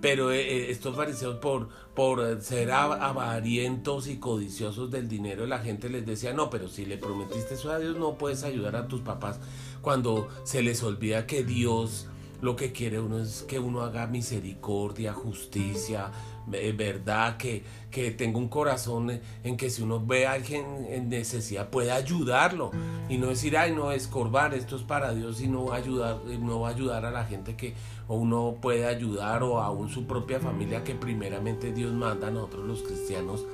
pero 0.02 0.32
estos 0.32 0.96
fariseos 0.96 1.36
por, 1.36 1.70
por 1.94 2.42
ser 2.42 2.72
avarientos 2.72 4.08
y 4.08 4.18
codiciosos 4.18 4.90
del 4.90 5.08
dinero, 5.08 5.46
la 5.46 5.60
gente 5.60 5.88
les 5.88 6.06
decía, 6.06 6.34
no, 6.34 6.50
pero 6.50 6.68
si 6.68 6.86
le 6.86 6.98
prometiste 6.98 7.54
eso 7.54 7.72
a 7.72 7.78
Dios, 7.78 7.96
no 7.98 8.18
puedes 8.18 8.44
ayudar 8.44 8.76
a 8.76 8.88
tus 8.88 9.02
papás 9.02 9.40
cuando 9.82 10.30
se 10.44 10.64
les 10.64 10.82
olvida 10.82 11.28
que 11.28 11.44
Dios 11.44 12.08
lo 12.42 12.56
que 12.56 12.72
quiere 12.72 13.00
uno 13.00 13.20
es 13.20 13.44
que 13.44 13.60
uno 13.60 13.82
haga 13.82 14.08
misericordia, 14.08 15.14
justicia, 15.14 16.12
eh, 16.52 16.72
verdad, 16.72 17.38
que, 17.38 17.64
que 17.92 18.12
tenga 18.12 18.38
un 18.38 18.48
corazón 18.48 19.20
en 19.44 19.58
que 19.58 19.70
si 19.70 19.82
uno 19.82 20.04
ve 20.04 20.26
a 20.26 20.34
alguien 20.34 20.88
en 20.90 21.10
necesidad 21.10 21.70
pueda 21.70 21.96
ayudarlo. 21.96 22.72
Y 23.10 23.18
no 23.18 23.28
decir, 23.28 23.58
ay, 23.58 23.74
no, 23.74 23.92
escorbar, 23.92 24.54
esto 24.54 24.76
es 24.76 24.84
para 24.84 25.14
Dios 25.14 25.42
y 25.42 25.48
no 25.48 25.66
va 25.66 25.76
ayudar, 25.76 26.18
no 26.26 26.62
va 26.62 26.70
a 26.70 26.72
ayudar 26.72 27.06
a 27.06 27.12
la 27.12 27.26
gente 27.26 27.56
que 27.56 27.74
uno 28.08 28.56
puede 28.62 28.88
ayudar 28.88 29.44
o 29.44 29.60
aún 29.60 29.90
su 29.90 30.06
propia 30.06 30.40
familia 30.40 30.84
que 30.84 30.96
primeramente 30.96 31.72
Dios 31.72 31.94
manda 31.94 32.28
a 32.28 32.32
nosotros 32.32 32.66
los 32.66 32.82
cristianos 32.84 33.46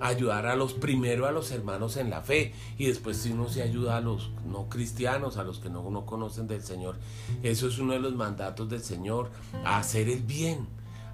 ayudar 0.00 0.46
a 0.46 0.56
los 0.56 0.74
primero 0.74 1.26
a 1.26 1.32
los 1.32 1.50
hermanos 1.50 1.96
en 1.96 2.10
la 2.10 2.22
fe 2.22 2.52
y 2.78 2.86
después 2.86 3.16
si 3.16 3.32
uno 3.32 3.48
se 3.48 3.62
ayuda 3.62 3.96
a 3.96 4.00
los 4.00 4.30
no 4.46 4.68
cristianos, 4.68 5.36
a 5.36 5.44
los 5.44 5.58
que 5.58 5.70
no, 5.70 5.88
no 5.90 6.06
conocen 6.06 6.46
del 6.46 6.62
Señor. 6.62 6.96
Eso 7.42 7.68
es 7.68 7.78
uno 7.78 7.92
de 7.92 8.00
los 8.00 8.14
mandatos 8.14 8.68
del 8.68 8.82
Señor, 8.82 9.30
a 9.64 9.78
hacer 9.78 10.08
el 10.08 10.22
bien, 10.22 10.66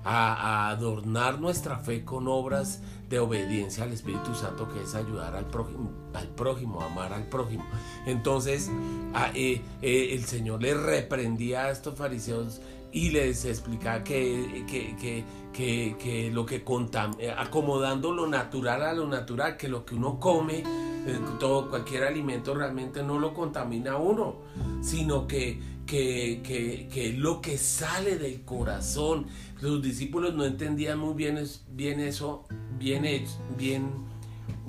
a, 0.05 0.71
adornar 0.71 1.41
nuestra 1.41 1.79
fe 1.79 2.05
con 2.05 2.29
obras 2.29 2.81
de 3.09 3.19
obediencia 3.19 3.85
al 3.85 3.93
Espíritu 3.93 4.35
Santo, 4.35 4.69
que 4.73 4.83
es 4.83 4.95
ayudar 4.95 5.35
al 5.35 5.47
prójimo, 5.47 5.91
al 6.15 6.29
prójimo, 6.29 6.81
amar 6.81 7.13
al 7.13 7.29
prójimo. 7.29 7.65
Entonces, 8.07 8.71
eh, 9.35 9.63
eh, 9.83 10.09
el 10.13 10.25
Señor 10.25 10.63
le 10.63 10.75
reprendía 10.75 11.65
a 11.65 11.71
estos 11.71 11.97
fariseos 11.97 12.61
y 12.93 13.11
les 13.11 13.45
explicaba 13.45 14.03
que, 14.03 14.65
que, 14.69 15.25
que, 15.53 15.97
que 15.99 16.31
lo 16.31 16.47
que 16.47 16.65
eh, 17.19 17.35
acomodando 17.37 18.13
lo 18.13 18.27
natural 18.27 18.83
a 18.83 18.93
lo 18.93 19.07
natural, 19.07 19.57
que 19.57 19.69
lo 19.69 19.85
que 19.85 19.95
uno 19.95 20.19
come, 20.19 20.63
eh, 21.07 21.19
todo, 21.39 21.71
cualquier 21.71 22.05
alimento 22.05 22.55
realmente 22.55 23.03
no 23.03 23.19
lo 23.19 23.33
contamina 23.33 23.93
a 23.93 23.97
uno, 23.97 24.37
sino 24.83 25.27
que, 25.27 25.61
que, 25.87 27.15
lo 27.17 27.41
que 27.41 27.59
sale 27.59 28.17
del 28.19 28.43
corazón. 28.45 29.27
Los 29.61 29.83
discípulos 29.83 30.35
no 30.35 30.45
entendían 30.45 30.99
muy 30.99 31.15
bien, 31.15 31.43
bien 31.71 32.01
eso, 32.01 32.47
bien, 32.79 33.05
bien, 33.57 33.91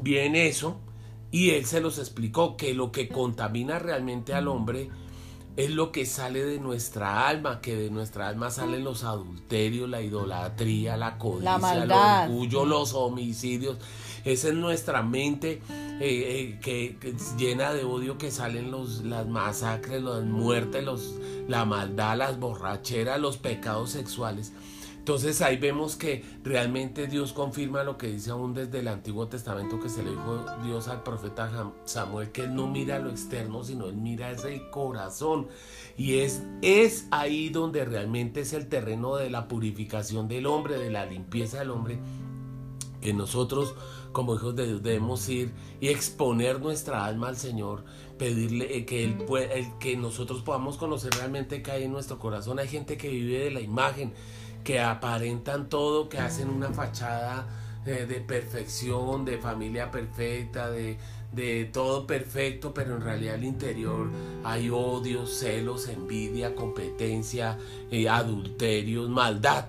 bien 0.02 0.36
eso, 0.36 0.80
y 1.32 1.52
él 1.52 1.66
se 1.66 1.80
los 1.80 1.98
explicó 1.98 2.58
que 2.58 2.74
lo 2.74 2.92
que 2.92 3.08
contamina 3.08 3.80
realmente 3.80 4.34
al 4.34 4.48
hombre 4.48 4.90
es 5.58 5.70
lo 5.72 5.92
que 5.92 6.06
sale 6.06 6.44
de 6.46 6.60
nuestra 6.60 7.28
alma, 7.28 7.62
que 7.62 7.76
de 7.76 7.90
nuestra 7.90 8.28
alma 8.28 8.50
salen 8.52 8.84
los 8.84 9.04
adulterios, 9.04 9.90
la 9.90 10.02
idolatría, 10.02 10.98
la 10.98 11.18
codicia, 11.18 11.84
el 11.84 11.92
orgullo, 11.92 12.66
los 12.66 12.94
homicidios. 12.94 13.78
Esa 14.24 14.50
es 14.50 14.54
nuestra 14.54 15.02
mente 15.02 15.62
eh, 16.00 16.60
eh, 16.60 16.60
que, 16.62 17.16
llena 17.38 17.74
de 17.74 17.84
odio 17.84 18.18
que 18.18 18.32
salen 18.32 18.72
los, 18.72 19.04
las 19.04 19.28
masacres, 19.28 20.02
las 20.02 20.24
muertes, 20.24 20.84
los, 20.84 21.16
la 21.48 21.66
maldad, 21.66 22.18
las 22.18 22.40
borracheras, 22.40 23.20
los 23.20 23.38
pecados 23.38 23.92
sexuales. 23.92 24.54
Entonces 25.02 25.42
ahí 25.42 25.58
vemos 25.58 25.96
que 25.96 26.24
realmente 26.44 27.08
Dios 27.08 27.34
confirma 27.34 27.84
lo 27.84 27.98
que 27.98 28.06
dice 28.06 28.30
aún 28.30 28.54
desde 28.54 28.82
el 28.82 28.88
Antiguo 28.88 29.28
Testamento 29.28 29.80
que 29.80 29.90
se 29.90 30.04
le 30.04 30.12
dijo 30.12 30.46
Dios 30.64 30.88
al 30.90 31.02
profeta 31.02 31.74
Samuel, 31.86 32.32
que 32.32 32.44
él 32.44 32.54
no 32.54 32.68
mira 32.68 33.00
lo 33.00 33.10
externo, 33.10 33.64
sino 33.64 33.88
él 33.88 33.96
mira 33.96 34.30
ese 34.30 34.70
corazón. 34.70 35.48
Y 35.98 36.20
es, 36.20 36.44
es 36.62 37.08
ahí 37.10 37.50
donde 37.50 37.84
realmente 37.84 38.42
es 38.42 38.54
el 38.54 38.70
terreno 38.70 39.16
de 39.16 39.32
la 39.32 39.48
purificación 39.48 40.28
del 40.28 40.46
hombre, 40.46 40.78
de 40.78 40.92
la 40.92 41.08
limpieza 41.08 41.58
del 41.58 41.72
hombre, 41.72 41.98
que 43.02 43.12
nosotros 43.12 43.74
como 44.12 44.36
hijos 44.36 44.56
de 44.56 44.68
Dios 44.68 44.84
debemos 44.84 45.28
ir 45.30 45.52
y 45.80 45.88
exponer 45.88 46.60
nuestra 46.60 47.06
alma 47.06 47.30
al 47.30 47.38
Señor, 47.38 47.86
pedirle 48.20 48.78
eh, 48.78 48.86
que, 48.86 49.04
él 49.04 49.18
que 49.80 49.98
nosotros 49.98 50.44
podamos 50.44 50.78
conocer 50.78 51.12
realmente 51.16 51.64
que 51.64 51.72
hay 51.72 51.86
en 51.86 51.92
nuestro 51.92 52.20
corazón. 52.20 52.60
Hay 52.60 52.68
gente 52.68 52.98
que 52.98 53.10
vive 53.10 53.46
de 53.46 53.52
la 53.52 53.62
imagen 53.62 54.14
que 54.64 54.80
aparentan 54.80 55.70
todo, 55.70 56.10
que 56.10 56.20
hacen 56.20 56.50
una 56.50 56.72
fachada 56.72 57.48
eh, 57.86 58.06
de 58.08 58.22
perfección, 58.22 59.26
de 59.26 59.38
familia 59.38 59.90
perfecta, 59.90 60.70
de, 60.70 60.98
todo 61.72 62.06
perfecto, 62.06 62.74
pero 62.74 62.96
en 62.98 63.02
realidad 63.02 63.36
al 63.36 63.44
interior 63.44 64.10
hay 64.44 64.70
odio, 64.70 65.26
celos, 65.26 65.88
envidia, 65.88 66.54
competencia, 66.54 67.58
eh, 67.90 68.08
adulterios, 68.10 69.10
maldad. 69.10 69.68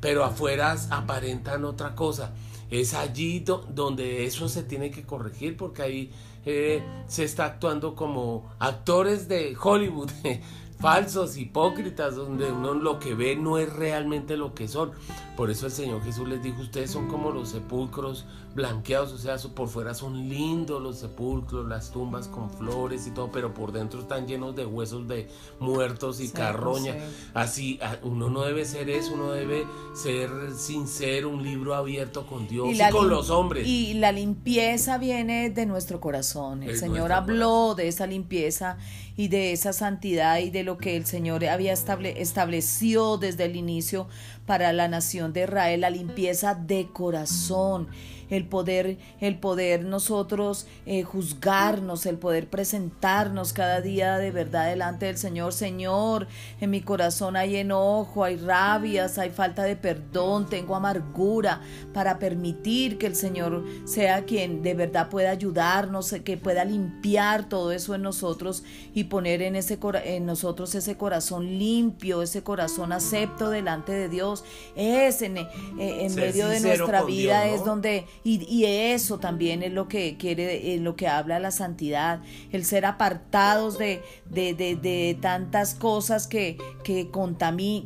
Pero 0.00 0.24
afuera 0.24 0.76
aparentan 0.90 1.64
otra 1.64 1.94
cosa. 1.94 2.32
Es 2.70 2.92
allí 2.92 3.40
donde 3.40 4.26
eso 4.26 4.48
se 4.48 4.64
tiene 4.64 4.90
que 4.90 5.04
corregir 5.04 5.56
porque 5.56 5.82
ahí 5.82 6.12
eh, 6.44 6.82
se 7.06 7.24
está 7.24 7.46
actuando 7.46 7.94
como 7.94 8.50
actores 8.58 9.28
de 9.28 9.56
Hollywood. 9.60 10.10
falsos, 10.78 11.36
hipócritas, 11.36 12.16
donde 12.16 12.52
uno 12.52 12.74
lo 12.74 12.98
que 12.98 13.14
ve 13.14 13.36
no 13.36 13.58
es 13.58 13.72
realmente 13.72 14.36
lo 14.36 14.54
que 14.54 14.68
son. 14.68 14.92
Por 15.36 15.50
eso 15.50 15.66
el 15.66 15.72
Señor 15.72 16.02
Jesús 16.02 16.28
les 16.28 16.42
dijo, 16.42 16.60
ustedes 16.62 16.90
son 16.90 17.08
como 17.08 17.30
los 17.30 17.50
sepulcros 17.50 18.24
blanqueados, 18.54 19.12
o 19.12 19.18
sea, 19.18 19.36
por 19.54 19.68
fuera 19.68 19.92
son 19.92 20.30
lindos 20.30 20.82
los 20.82 20.96
sepulcros, 20.98 21.68
las 21.68 21.90
tumbas 21.90 22.26
con 22.26 22.50
flores 22.50 23.06
y 23.06 23.10
todo, 23.10 23.30
pero 23.30 23.52
por 23.52 23.70
dentro 23.70 24.00
están 24.00 24.26
llenos 24.26 24.56
de 24.56 24.64
huesos 24.64 25.06
de 25.06 25.28
muertos 25.60 26.20
y 26.20 26.30
carroña. 26.30 26.96
Así, 27.34 27.78
uno 28.02 28.30
no 28.30 28.42
debe 28.42 28.64
ser 28.64 28.88
eso, 28.88 29.12
uno 29.12 29.32
debe 29.32 29.66
ser 29.94 30.30
sincero, 30.54 31.28
un 31.28 31.42
libro 31.42 31.74
abierto 31.74 32.26
con 32.26 32.48
Dios 32.48 32.68
y, 32.72 32.90
con 32.90 33.10
los 33.10 33.28
hombres. 33.28 33.66
Y 33.66 33.92
la 33.94 34.10
limpieza 34.10 34.96
viene 34.96 35.50
de 35.50 35.66
nuestro 35.66 36.00
corazón. 36.00 36.62
El 36.62 36.78
Señor 36.78 37.12
habló 37.12 37.74
de 37.74 37.88
esa 37.88 38.06
limpieza 38.06 38.78
y 39.16 39.28
de 39.28 39.52
esa 39.52 39.72
santidad 39.72 40.38
y 40.38 40.50
de 40.50 40.62
lo 40.62 40.76
que 40.78 40.96
el 40.96 41.06
Señor 41.06 41.44
había 41.46 41.72
establecido 41.72 43.18
desde 43.18 43.44
el 43.44 43.56
inicio 43.56 44.08
para 44.44 44.72
la 44.72 44.88
nación 44.88 45.32
de 45.32 45.44
Israel, 45.44 45.80
la 45.80 45.90
limpieza 45.90 46.54
de 46.54 46.88
corazón 46.92 47.88
el 48.30 48.46
poder, 48.46 48.98
el 49.20 49.38
poder 49.38 49.84
nosotros 49.84 50.66
eh, 50.86 51.02
juzgarnos, 51.02 52.06
el 52.06 52.18
poder 52.18 52.48
presentarnos 52.48 53.52
cada 53.52 53.80
día 53.80 54.18
de 54.18 54.30
verdad 54.30 54.68
delante 54.68 55.06
del 55.06 55.18
Señor. 55.18 55.52
Señor, 55.52 56.26
en 56.60 56.70
mi 56.70 56.80
corazón 56.80 57.36
hay 57.36 57.56
enojo, 57.56 58.24
hay 58.24 58.36
rabias, 58.36 59.18
hay 59.18 59.30
falta 59.30 59.62
de 59.62 59.76
perdón, 59.76 60.48
tengo 60.48 60.74
amargura 60.74 61.60
para 61.92 62.18
permitir 62.18 62.98
que 62.98 63.06
el 63.06 63.16
Señor 63.16 63.64
sea 63.84 64.24
quien 64.24 64.62
de 64.62 64.74
verdad 64.74 65.08
pueda 65.08 65.30
ayudarnos, 65.30 66.14
que 66.24 66.36
pueda 66.36 66.64
limpiar 66.64 67.48
todo 67.48 67.72
eso 67.72 67.94
en 67.94 68.02
nosotros 68.02 68.62
y 68.94 69.04
poner 69.04 69.42
en, 69.42 69.56
ese, 69.56 69.78
en 70.04 70.26
nosotros 70.26 70.74
ese 70.74 70.96
corazón 70.96 71.58
limpio, 71.58 72.22
ese 72.22 72.42
corazón 72.42 72.92
acepto 72.92 73.50
delante 73.50 73.92
de 73.92 74.08
Dios. 74.08 74.44
Es 74.74 75.22
en, 75.22 75.38
eh, 75.38 75.48
en 75.78 76.14
medio 76.14 76.48
de 76.48 76.60
nuestra 76.60 77.02
vida, 77.02 77.46
es 77.46 77.64
donde 77.64 78.06
y, 78.24 78.64
eso 78.66 79.18
también 79.18 79.62
es 79.62 79.72
lo 79.72 79.88
que 79.88 80.16
quiere, 80.16 80.76
lo 80.78 80.96
que 80.96 81.08
habla 81.08 81.38
la 81.38 81.50
santidad, 81.50 82.20
el 82.50 82.64
ser 82.64 82.84
apartados 82.84 83.78
de, 83.78 84.02
de, 84.30 85.18
tantas 85.20 85.74
cosas 85.74 86.26
que, 86.26 86.58
que, 86.82 87.10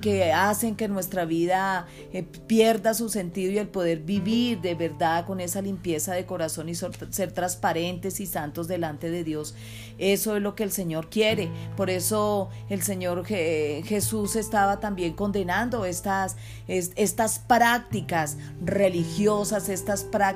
que 0.01 0.33
hacen 0.33 0.77
que 0.77 0.89
nuestra 0.89 1.25
vida 1.25 1.87
eh, 2.13 2.23
pierda 2.47 2.95
su 2.95 3.09
sentido 3.09 3.53
y 3.53 3.59
el 3.59 3.69
poder 3.69 4.01
vivir 4.01 4.61
de 4.61 4.75
verdad 4.75 5.27
con 5.27 5.41
esa 5.41 5.61
limpieza 5.61 6.15
de 6.15 6.27
corazón 6.27 6.69
y 6.69 6.75
ser 6.75 7.33
transparentes 7.33 8.21
y 8.21 8.27
santos 8.27 8.69
delante 8.69 9.11
de 9.11 9.25
Dios. 9.25 9.55
Eso 9.99 10.37
es 10.37 10.43
lo 10.43 10.55
que 10.55 10.63
el 10.63 10.73
Señor 10.73 11.11
quiere. 11.11 11.51
Por 11.77 11.91
eso 11.91 12.49
el 12.71 12.83
Señor 12.83 13.25
Jesús 13.27 14.37
estaba 14.37 14.81
también 14.81 15.13
condenando 15.13 15.85
estas, 15.85 16.37
estas 16.67 17.39
prácticas 17.41 18.39
religiosas, 18.65 19.69
estas 19.69 20.05
prácticas 20.05 20.30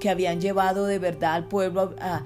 que 0.00 0.10
habían 0.10 0.40
llevado 0.40 0.86
de 0.86 0.98
verdad 0.98 1.34
al 1.34 1.48
pueblo 1.48 1.94
a, 2.00 2.22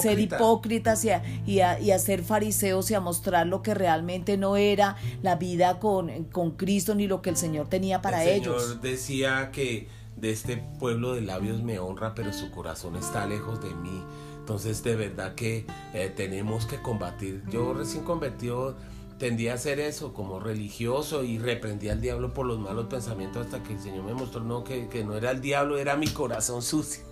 ser, 0.00 0.18
hipócritas 0.18 1.04
y, 1.04 1.10
y, 1.46 1.60
a, 1.60 1.98
ser 1.98 2.22
fariseos 2.22 2.90
y 2.90 2.94
a 2.94 3.00
mostrar 3.00 3.46
lo 3.46 3.62
que 3.62 3.74
realmente 3.74 4.36
no 4.36 4.56
era 4.56 4.96
la 5.22 5.36
vida 5.36 5.78
con, 5.78 6.24
con 6.24 6.52
Cristo 6.52 6.94
ni 6.94 7.06
lo 7.06 7.22
que 7.22 7.30
el 7.30 7.36
Señor 7.36 7.68
tenía 7.68 8.02
para 8.02 8.24
ellos. 8.24 8.56
El 8.56 8.60
Señor 8.60 8.80
decía 8.80 9.50
que 9.52 9.88
de 10.16 10.30
este 10.30 10.62
pueblo 10.78 11.14
de 11.14 11.22
labios 11.22 11.62
me 11.62 11.78
honra, 11.78 12.14
pero 12.14 12.32
su 12.32 12.50
corazón 12.50 12.96
está 12.96 13.26
lejos 13.26 13.62
de 13.62 13.74
mí 13.74 14.04
Entonces 14.38 14.82
de 14.82 14.94
verdad 14.94 15.34
que 15.34 15.66
eh, 15.94 16.12
tenemos 16.14 16.66
que 16.66 16.80
combatir. 16.80 17.42
Yo 17.50 17.74
recién 17.74 18.04
convertido 18.04 18.76
tendía 19.18 19.52
a 19.52 19.54
hacer 19.54 19.80
eso 19.80 20.12
como 20.12 20.40
religioso 20.40 21.24
y 21.24 21.38
reprendía 21.38 21.92
al 21.92 22.00
diablo 22.00 22.32
por 22.32 22.46
los 22.46 22.58
malos 22.58 22.86
pensamientos 22.86 23.46
hasta 23.46 23.62
que 23.62 23.74
el 23.74 23.80
Señor 23.80 24.04
me 24.04 24.14
mostró 24.14 24.42
no, 24.42 24.64
que, 24.64 24.88
que 24.88 25.04
no 25.04 25.16
era 25.16 25.30
el 25.30 25.40
diablo, 25.40 25.78
era 25.78 25.96
mi 25.96 26.08
corazón 26.08 26.62
sucio, 26.62 27.04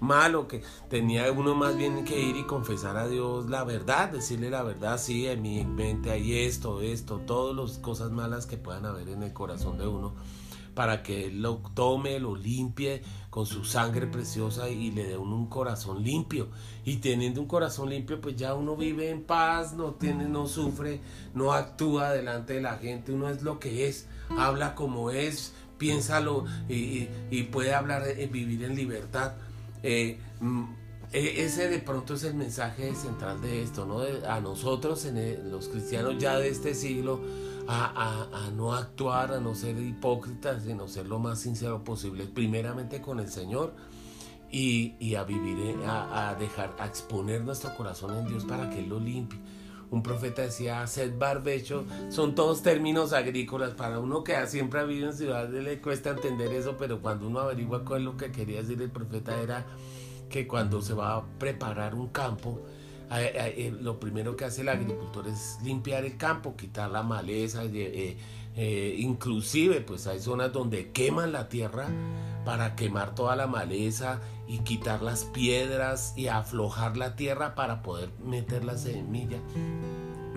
malo, 0.00 0.48
que 0.48 0.62
tenía 0.88 1.30
uno 1.32 1.54
más 1.54 1.76
bien 1.76 2.04
que 2.04 2.20
ir 2.20 2.36
y 2.36 2.44
confesar 2.44 2.96
a 2.96 3.08
Dios 3.08 3.48
la 3.48 3.64
verdad, 3.64 4.10
decirle 4.10 4.50
la 4.50 4.62
verdad, 4.62 4.98
sí, 4.98 5.26
en 5.26 5.42
mi 5.42 5.64
mente 5.64 6.10
hay 6.10 6.44
esto, 6.44 6.80
esto, 6.80 7.20
todas 7.20 7.56
las 7.56 7.78
cosas 7.78 8.10
malas 8.10 8.46
que 8.46 8.56
puedan 8.56 8.86
haber 8.86 9.08
en 9.08 9.22
el 9.22 9.32
corazón 9.32 9.78
de 9.78 9.86
uno 9.86 10.14
para 10.74 11.02
que 11.02 11.26
Él 11.26 11.42
lo 11.42 11.56
tome, 11.74 12.18
lo 12.18 12.36
limpie 12.36 13.02
con 13.30 13.46
su 13.46 13.64
sangre 13.64 14.06
preciosa 14.06 14.68
y 14.68 14.90
le 14.90 15.06
dé 15.08 15.16
un 15.16 15.46
corazón 15.48 16.02
limpio. 16.02 16.48
Y 16.84 16.96
teniendo 16.96 17.40
un 17.40 17.48
corazón 17.48 17.90
limpio, 17.90 18.20
pues 18.20 18.36
ya 18.36 18.54
uno 18.54 18.76
vive 18.76 19.10
en 19.10 19.22
paz, 19.22 19.74
no 19.74 19.94
tiene, 19.94 20.28
no 20.28 20.46
sufre, 20.46 21.00
no 21.34 21.52
actúa 21.52 22.12
delante 22.12 22.54
de 22.54 22.60
la 22.60 22.76
gente, 22.76 23.12
uno 23.12 23.28
es 23.28 23.42
lo 23.42 23.58
que 23.58 23.88
es, 23.88 24.06
habla 24.38 24.74
como 24.74 25.10
es, 25.10 25.54
piénsalo 25.78 26.44
y, 26.68 27.06
puede 27.50 27.74
hablar, 27.74 28.04
y 28.18 28.26
vivir 28.26 28.64
en 28.64 28.76
libertad. 28.76 29.34
Eh, 29.82 30.18
mm, 30.40 30.64
e, 31.12 31.44
ese 31.44 31.68
de 31.68 31.78
pronto 31.78 32.14
es 32.14 32.24
el 32.24 32.34
mensaje 32.34 32.94
central 32.94 33.40
de 33.40 33.62
esto, 33.62 33.86
¿no? 33.86 34.00
a 34.28 34.40
nosotros, 34.40 35.04
en 35.04 35.50
los 35.50 35.68
cristianos 35.68 36.18
ya 36.18 36.38
de 36.38 36.48
este 36.48 36.74
siglo, 36.74 37.20
a, 37.68 38.50
no 38.54 38.74
actuar, 38.74 39.32
a 39.32 39.40
no 39.40 39.54
ser 39.54 39.78
hipócritas, 39.78 40.64
sino 40.64 40.88
ser 40.88 41.06
lo 41.06 41.18
más 41.18 41.40
sincero 41.40 41.82
posible, 41.84 42.26
primeramente 42.26 43.00
con 43.00 43.20
el 43.20 43.28
Señor 43.28 43.74
y, 44.50 45.14
a 45.14 45.24
vivir, 45.24 45.76
a, 45.86 46.36
dejar, 46.38 46.74
a 46.78 46.86
exponer 46.86 47.42
nuestro 47.42 47.74
corazón 47.76 48.16
en 48.16 48.26
Dios 48.26 48.44
para 48.44 48.70
que 48.70 48.80
Él 48.80 48.88
lo 48.88 49.00
limpie. 49.00 49.38
Un 49.90 50.02
profeta 50.02 50.42
decía, 50.42 50.86
sed 50.86 51.16
barbecho, 51.18 51.84
son 52.08 52.34
todos 52.34 52.62
términos 52.62 53.12
agrícolas. 53.12 53.74
Para 53.74 54.00
uno 54.00 54.24
que 54.24 54.46
siempre 54.46 54.80
ha 54.80 54.84
vivido 54.84 55.10
en 55.10 55.16
ciudades 55.16 55.62
le 55.62 55.80
cuesta 55.80 56.10
entender 56.10 56.52
eso, 56.52 56.76
pero 56.76 57.00
cuando 57.00 57.28
uno 57.28 57.40
averigua 57.40 57.84
cuál 57.84 58.00
es 58.00 58.04
lo 58.06 58.16
que 58.16 58.32
quería 58.32 58.60
decir 58.60 58.80
el 58.82 58.90
profeta 58.90 59.40
era 59.40 59.66
que 60.28 60.48
cuando 60.48 60.82
se 60.82 60.94
va 60.94 61.16
a 61.16 61.24
preparar 61.38 61.94
un 61.94 62.08
campo, 62.08 62.60
eh, 62.60 62.73
lo 63.80 64.00
primero 64.00 64.36
que 64.36 64.44
hace 64.44 64.62
el 64.62 64.68
agricultor 64.68 65.28
es 65.28 65.58
limpiar 65.62 66.04
el 66.04 66.16
campo, 66.16 66.56
quitar 66.56 66.90
la 66.90 67.02
maleza, 67.02 67.64
eh, 67.64 68.16
eh, 68.56 68.96
inclusive 68.98 69.80
pues 69.80 70.06
hay 70.06 70.20
zonas 70.20 70.52
donde 70.52 70.90
queman 70.92 71.32
la 71.32 71.48
tierra 71.48 71.88
para 72.44 72.76
quemar 72.76 73.14
toda 73.14 73.36
la 73.36 73.46
maleza 73.46 74.20
y 74.46 74.58
quitar 74.60 75.02
las 75.02 75.24
piedras 75.24 76.12
y 76.16 76.28
aflojar 76.28 76.96
la 76.96 77.16
tierra 77.16 77.54
para 77.54 77.82
poder 77.82 78.10
meter 78.24 78.64
la 78.64 78.76
semilla. 78.76 79.38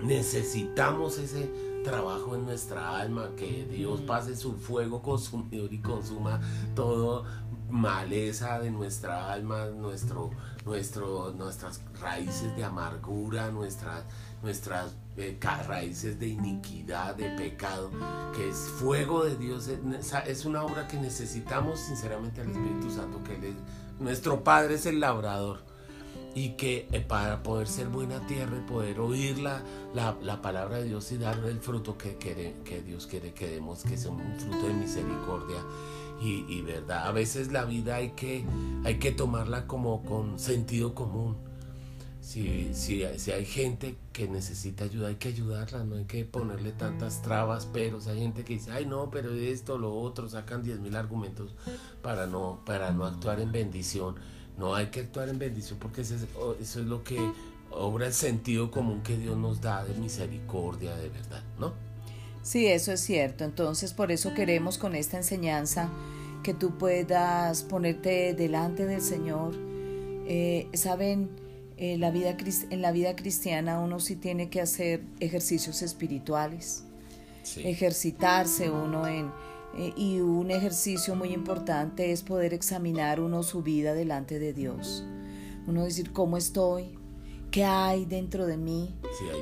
Necesitamos 0.02 1.18
ese 1.18 1.50
trabajo 1.84 2.34
en 2.34 2.44
nuestra 2.44 2.98
alma, 2.98 3.30
que 3.36 3.66
Dios 3.70 4.00
pase 4.02 4.36
su 4.36 4.54
fuego 4.54 5.02
consumidor 5.02 5.72
y 5.72 5.80
consuma 5.80 6.40
todo 6.74 7.24
maleza 7.70 8.58
de 8.60 8.70
nuestra 8.70 9.32
alma, 9.32 9.66
nuestro, 9.66 10.30
nuestro, 10.64 11.32
nuestras 11.36 11.80
raíces 12.00 12.54
de 12.56 12.64
amargura, 12.64 13.50
nuestras, 13.50 14.04
nuestras 14.42 14.94
eh, 15.16 15.38
raíces 15.66 16.18
de 16.18 16.28
iniquidad, 16.28 17.14
de 17.16 17.30
pecado, 17.30 17.90
que 18.34 18.48
es 18.48 18.56
fuego 18.56 19.24
de 19.24 19.36
Dios. 19.36 19.68
Es 20.26 20.44
una 20.44 20.62
obra 20.64 20.88
que 20.88 20.96
necesitamos 20.96 21.80
sinceramente 21.80 22.40
al 22.40 22.50
Espíritu 22.50 22.90
Santo, 22.90 23.22
que 23.24 23.54
nuestro 24.00 24.42
Padre 24.44 24.74
es 24.74 24.86
el 24.86 25.00
labrador 25.00 25.60
y 26.34 26.50
que 26.50 26.86
eh, 26.92 27.00
para 27.00 27.42
poder 27.42 27.66
ser 27.66 27.88
buena 27.88 28.24
tierra 28.26 28.56
y 28.56 28.68
poder 28.68 29.00
oír 29.00 29.38
la, 29.38 29.62
la, 29.94 30.40
palabra 30.40 30.76
de 30.78 30.84
Dios 30.84 31.10
y 31.10 31.18
darle 31.18 31.50
el 31.50 31.58
fruto 31.58 31.98
que, 31.98 32.16
que 32.16 32.82
Dios 32.82 33.06
quiere 33.06 33.32
que 33.32 33.48
demos, 33.48 33.82
que 33.82 33.96
sea 33.96 34.10
un 34.10 34.38
fruto 34.38 34.66
de 34.68 34.74
misericordia 34.74 35.56
y, 36.20 36.62
verdad. 36.62 37.06
A 37.06 37.12
veces 37.12 37.52
la 37.52 37.64
vida 37.64 37.96
hay 37.96 38.10
que, 38.10 38.44
hay 38.84 38.98
que 38.98 39.12
tomarla 39.12 39.66
como 39.66 40.02
con 40.02 40.38
sentido 40.38 40.94
común. 40.94 41.36
Si, 42.20 42.74
si, 42.74 43.02
si, 43.16 43.32
hay 43.32 43.46
gente 43.46 43.96
que 44.12 44.28
necesita 44.28 44.84
ayuda, 44.84 45.08
hay 45.08 45.14
que 45.14 45.28
ayudarla, 45.28 45.84
no 45.84 45.96
hay 45.96 46.04
que 46.04 46.24
ponerle 46.26 46.72
tantas 46.72 47.22
trabas, 47.22 47.66
pero 47.72 48.00
hay 48.06 48.18
gente 48.18 48.44
que 48.44 48.54
dice, 48.54 48.70
ay 48.70 48.84
no, 48.84 49.10
pero 49.10 49.32
esto, 49.32 49.78
lo 49.78 49.94
otro, 49.94 50.28
sacan 50.28 50.62
diez 50.62 50.78
mil 50.78 50.94
argumentos 50.94 51.54
para 52.02 52.26
no, 52.26 52.60
para 52.66 52.90
no 52.90 53.06
actuar 53.06 53.40
en 53.40 53.50
bendición. 53.50 54.16
No 54.58 54.74
hay 54.74 54.88
que 54.88 55.00
actuar 55.00 55.28
en 55.28 55.38
bendición 55.38 55.78
porque 55.78 56.02
eso 56.02 56.16
es, 56.16 56.26
eso 56.60 56.80
es 56.80 56.86
lo 56.86 57.02
que 57.02 57.18
obra 57.70 58.06
el 58.06 58.12
sentido 58.12 58.70
común 58.70 59.02
que 59.02 59.16
Dios 59.16 59.36
nos 59.36 59.60
da 59.60 59.84
de 59.84 59.94
misericordia, 59.94 60.96
de 60.96 61.08
verdad, 61.08 61.42
¿no? 61.58 61.87
Sí, 62.48 62.66
eso 62.66 62.92
es 62.92 63.00
cierto. 63.00 63.44
Entonces, 63.44 63.92
por 63.92 64.10
eso 64.10 64.32
queremos 64.32 64.78
con 64.78 64.94
esta 64.94 65.18
enseñanza 65.18 65.90
que 66.42 66.54
tú 66.54 66.78
puedas 66.78 67.62
ponerte 67.62 68.32
delante 68.32 68.86
del 68.86 69.02
Señor. 69.02 69.54
Eh, 70.26 70.66
Saben, 70.72 71.28
eh, 71.76 71.98
la 71.98 72.10
vida, 72.10 72.34
en 72.70 72.80
la 72.80 72.90
vida 72.90 73.14
cristiana 73.16 73.80
uno 73.80 74.00
sí 74.00 74.16
tiene 74.16 74.48
que 74.48 74.62
hacer 74.62 75.02
ejercicios 75.20 75.82
espirituales, 75.82 76.84
ejercitarse 77.58 78.70
uno 78.70 79.06
en... 79.06 79.30
Eh, 79.76 79.92
y 79.94 80.20
un 80.20 80.50
ejercicio 80.50 81.14
muy 81.14 81.34
importante 81.34 82.12
es 82.12 82.22
poder 82.22 82.54
examinar 82.54 83.20
uno 83.20 83.42
su 83.42 83.62
vida 83.62 83.92
delante 83.92 84.38
de 84.38 84.54
Dios. 84.54 85.04
Uno 85.66 85.84
decir, 85.84 86.12
¿cómo 86.12 86.38
estoy? 86.38 86.97
Qué 87.50 87.64
hay 87.64 88.04
dentro 88.04 88.46
de 88.46 88.56
mí, 88.56 88.94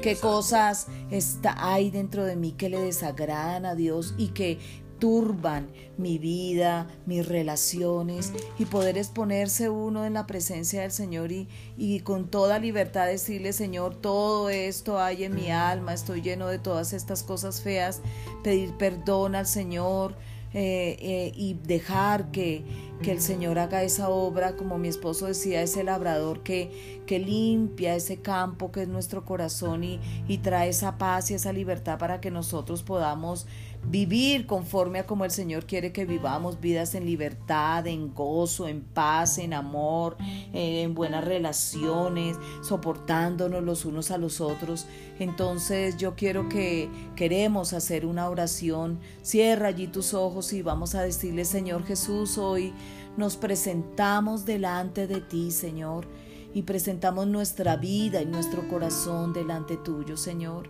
qué 0.02 0.16
cosas 0.16 0.86
está, 1.10 1.54
hay 1.58 1.90
dentro 1.90 2.24
de 2.24 2.36
mí 2.36 2.52
que 2.52 2.68
le 2.68 2.80
desagradan 2.80 3.66
a 3.66 3.74
Dios 3.74 4.14
y 4.16 4.28
que 4.28 4.58
turban 4.98 5.68
mi 5.98 6.18
vida, 6.18 6.86
mis 7.04 7.26
relaciones 7.26 8.32
y 8.58 8.64
poder 8.64 8.96
exponerse 8.96 9.68
uno 9.68 10.06
en 10.06 10.14
la 10.14 10.26
presencia 10.26 10.82
del 10.82 10.92
Señor 10.92 11.32
y, 11.32 11.48
y, 11.76 12.00
con 12.00 12.28
toda 12.28 12.58
libertad 12.58 13.06
decirle, 13.06 13.52
Señor, 13.52 13.94
todo 13.96 14.48
esto 14.48 14.98
hay 14.98 15.24
en 15.24 15.34
mi 15.34 15.50
alma, 15.50 15.92
estoy 15.92 16.22
lleno 16.22 16.48
de 16.48 16.58
todas 16.58 16.92
estas 16.92 17.22
cosas 17.22 17.60
feas, 17.60 18.00
pedir 18.42 18.72
perdón 18.78 19.34
al 19.34 19.46
Señor, 19.46 20.14
eh, 20.58 20.96
eh, 21.00 21.32
y 21.36 21.52
dejar 21.52 22.30
que, 22.30 22.64
que, 23.02 23.12
el 23.12 23.20
Señor 23.20 23.58
haga 23.58 23.82
esa 23.82 24.08
obra, 24.08 24.56
como 24.56 24.78
mi 24.78 24.88
esposo 24.88 25.26
decía, 25.26 25.62
ese 25.62 25.84
labrador 25.84 26.42
que, 26.42 27.02
que 27.06 27.18
limpia 27.18 27.94
ese 27.94 28.20
campo 28.20 28.72
que 28.72 28.82
es 28.82 28.88
nuestro 28.88 29.24
corazón 29.24 29.84
y, 29.84 30.00
y 30.28 30.38
trae 30.38 30.68
esa 30.68 30.98
paz 30.98 31.30
y 31.30 31.34
esa 31.34 31.52
libertad 31.52 31.98
para 31.98 32.20
que 32.20 32.30
nosotros 32.30 32.82
podamos 32.82 33.46
vivir 33.88 34.46
conforme 34.46 35.00
a 35.00 35.06
como 35.06 35.24
el 35.24 35.30
Señor 35.30 35.66
quiere 35.66 35.92
que 35.92 36.04
vivamos, 36.04 36.60
vidas 36.60 36.94
en 36.94 37.06
libertad, 37.06 37.86
en 37.86 38.12
gozo, 38.14 38.68
en 38.68 38.82
paz, 38.82 39.38
en 39.38 39.52
amor, 39.52 40.16
en 40.52 40.94
buenas 40.94 41.24
relaciones, 41.24 42.36
soportándonos 42.62 43.62
los 43.62 43.84
unos 43.84 44.10
a 44.10 44.18
los 44.18 44.40
otros. 44.40 44.86
Entonces 45.18 45.96
yo 45.96 46.14
quiero 46.14 46.48
que 46.48 46.88
queremos 47.14 47.72
hacer 47.72 48.06
una 48.06 48.28
oración. 48.28 48.98
Cierra 49.22 49.68
allí 49.68 49.86
tus 49.86 50.14
ojos 50.14 50.52
y 50.52 50.62
vamos 50.62 50.94
a 50.94 51.02
decirle, 51.02 51.44
Señor 51.44 51.84
Jesús, 51.84 52.38
hoy 52.38 52.72
nos 53.16 53.36
presentamos 53.36 54.44
delante 54.44 55.06
de 55.06 55.20
ti, 55.20 55.50
Señor, 55.50 56.06
y 56.54 56.62
presentamos 56.62 57.26
nuestra 57.26 57.76
vida 57.76 58.22
y 58.22 58.26
nuestro 58.26 58.68
corazón 58.68 59.32
delante 59.32 59.76
tuyo, 59.76 60.16
Señor. 60.16 60.68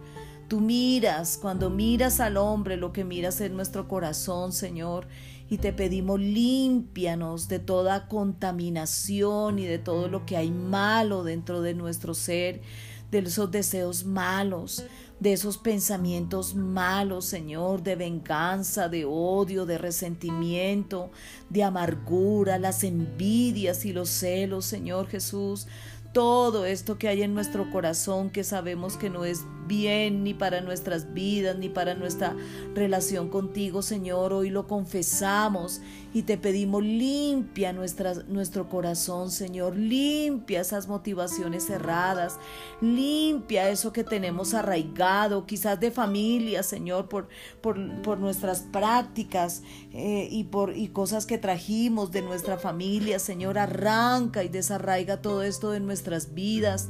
Tú 0.49 0.61
miras, 0.61 1.39
cuando 1.39 1.71
miras 1.71 2.21
al 2.21 2.37
hombre, 2.37 2.77
lo 2.77 2.93
que 2.93 3.05
miras 3.05 3.41
es 3.41 3.51
nuestro 3.51 3.89
corazón, 3.89 4.53
Señor. 4.53 5.09
Y 5.49 5.59
te 5.59 5.73
pedimos 5.73 6.21
límpianos 6.21 7.49
de 7.49 7.59
toda 7.59 8.07
contaminación 8.07 9.59
y 9.59 9.65
de 9.65 9.79
todo 9.79 10.09
lo 10.09 10.25
que 10.25 10.37
hay 10.37 10.51
malo 10.51 11.25
dentro 11.25 11.63
de 11.63 11.75
nuestro 11.75 12.15
ser, 12.15 12.63
de 13.11 13.19
esos 13.19 13.51
deseos 13.51 14.05
malos, 14.05 14.85
de 15.21 15.33
esos 15.33 15.59
pensamientos 15.59 16.55
malos, 16.55 17.25
Señor, 17.25 17.83
de 17.83 17.97
venganza, 17.97 18.89
de 18.89 19.05
odio, 19.05 19.65
de 19.65 19.79
resentimiento, 19.79 21.11
de 21.49 21.63
amargura, 21.63 22.59
las 22.59 22.85
envidias 22.85 23.85
y 23.85 23.93
los 23.93 24.09
celos, 24.09 24.67
Señor 24.67 25.07
Jesús. 25.09 25.67
Todo 26.13 26.67
esto 26.67 26.99
que 26.99 27.09
hay 27.09 27.23
en 27.23 27.35
nuestro 27.35 27.71
corazón 27.71 28.31
que 28.31 28.45
sabemos 28.45 28.97
que 28.97 29.11
no 29.11 29.25
es 29.25 29.45
bien, 29.67 30.25
ni 30.25 30.35
para 30.35 30.61
nuestras 30.61 31.13
vidas, 31.13 31.57
ni 31.59 31.69
para 31.69 31.95
nuestra 31.95 32.35
relación 32.75 33.29
contigo, 33.29 33.83
Señor. 33.83 34.33
Hoy 34.33 34.51
lo 34.51 34.67
confesamos 34.67 35.81
y 36.15 36.23
te 36.23 36.39
pedimos 36.39 36.83
limpia 36.83 37.73
nuestra, 37.73 38.15
nuestro 38.29 38.69
corazón, 38.69 39.31
Señor. 39.31 39.77
Limpia 39.77 40.61
esas 40.61 40.89
motivaciones 40.89 41.67
cerradas. 41.67 42.39
Limpia 42.81 43.69
eso 43.71 43.93
que 43.93 44.05
tenemos 44.05 44.55
arraigado, 44.55 45.47
quizás 45.47 45.79
de 45.79 45.91
familia, 45.91 46.63
Señor, 46.63 47.09
por, 47.09 47.29
por, 47.61 48.03
por 48.03 48.19
nuestras 48.19 48.61
prácticas 48.61 49.63
eh, 49.93 50.29
y 50.31 50.45
por 50.45 50.77
y 50.77 50.89
cosas 50.89 51.27
que 51.27 51.39
trajimos 51.39 52.11
de 52.11 52.23
nuestra 52.23 52.59
familia, 52.59 53.19
Señor. 53.19 53.59
Arranca 53.59 54.45
y 54.45 54.49
desarraiga 54.49 55.21
todo 55.21 55.43
esto 55.43 55.71
de 55.71 55.81
nuestras 55.81 56.35
vidas 56.35 56.89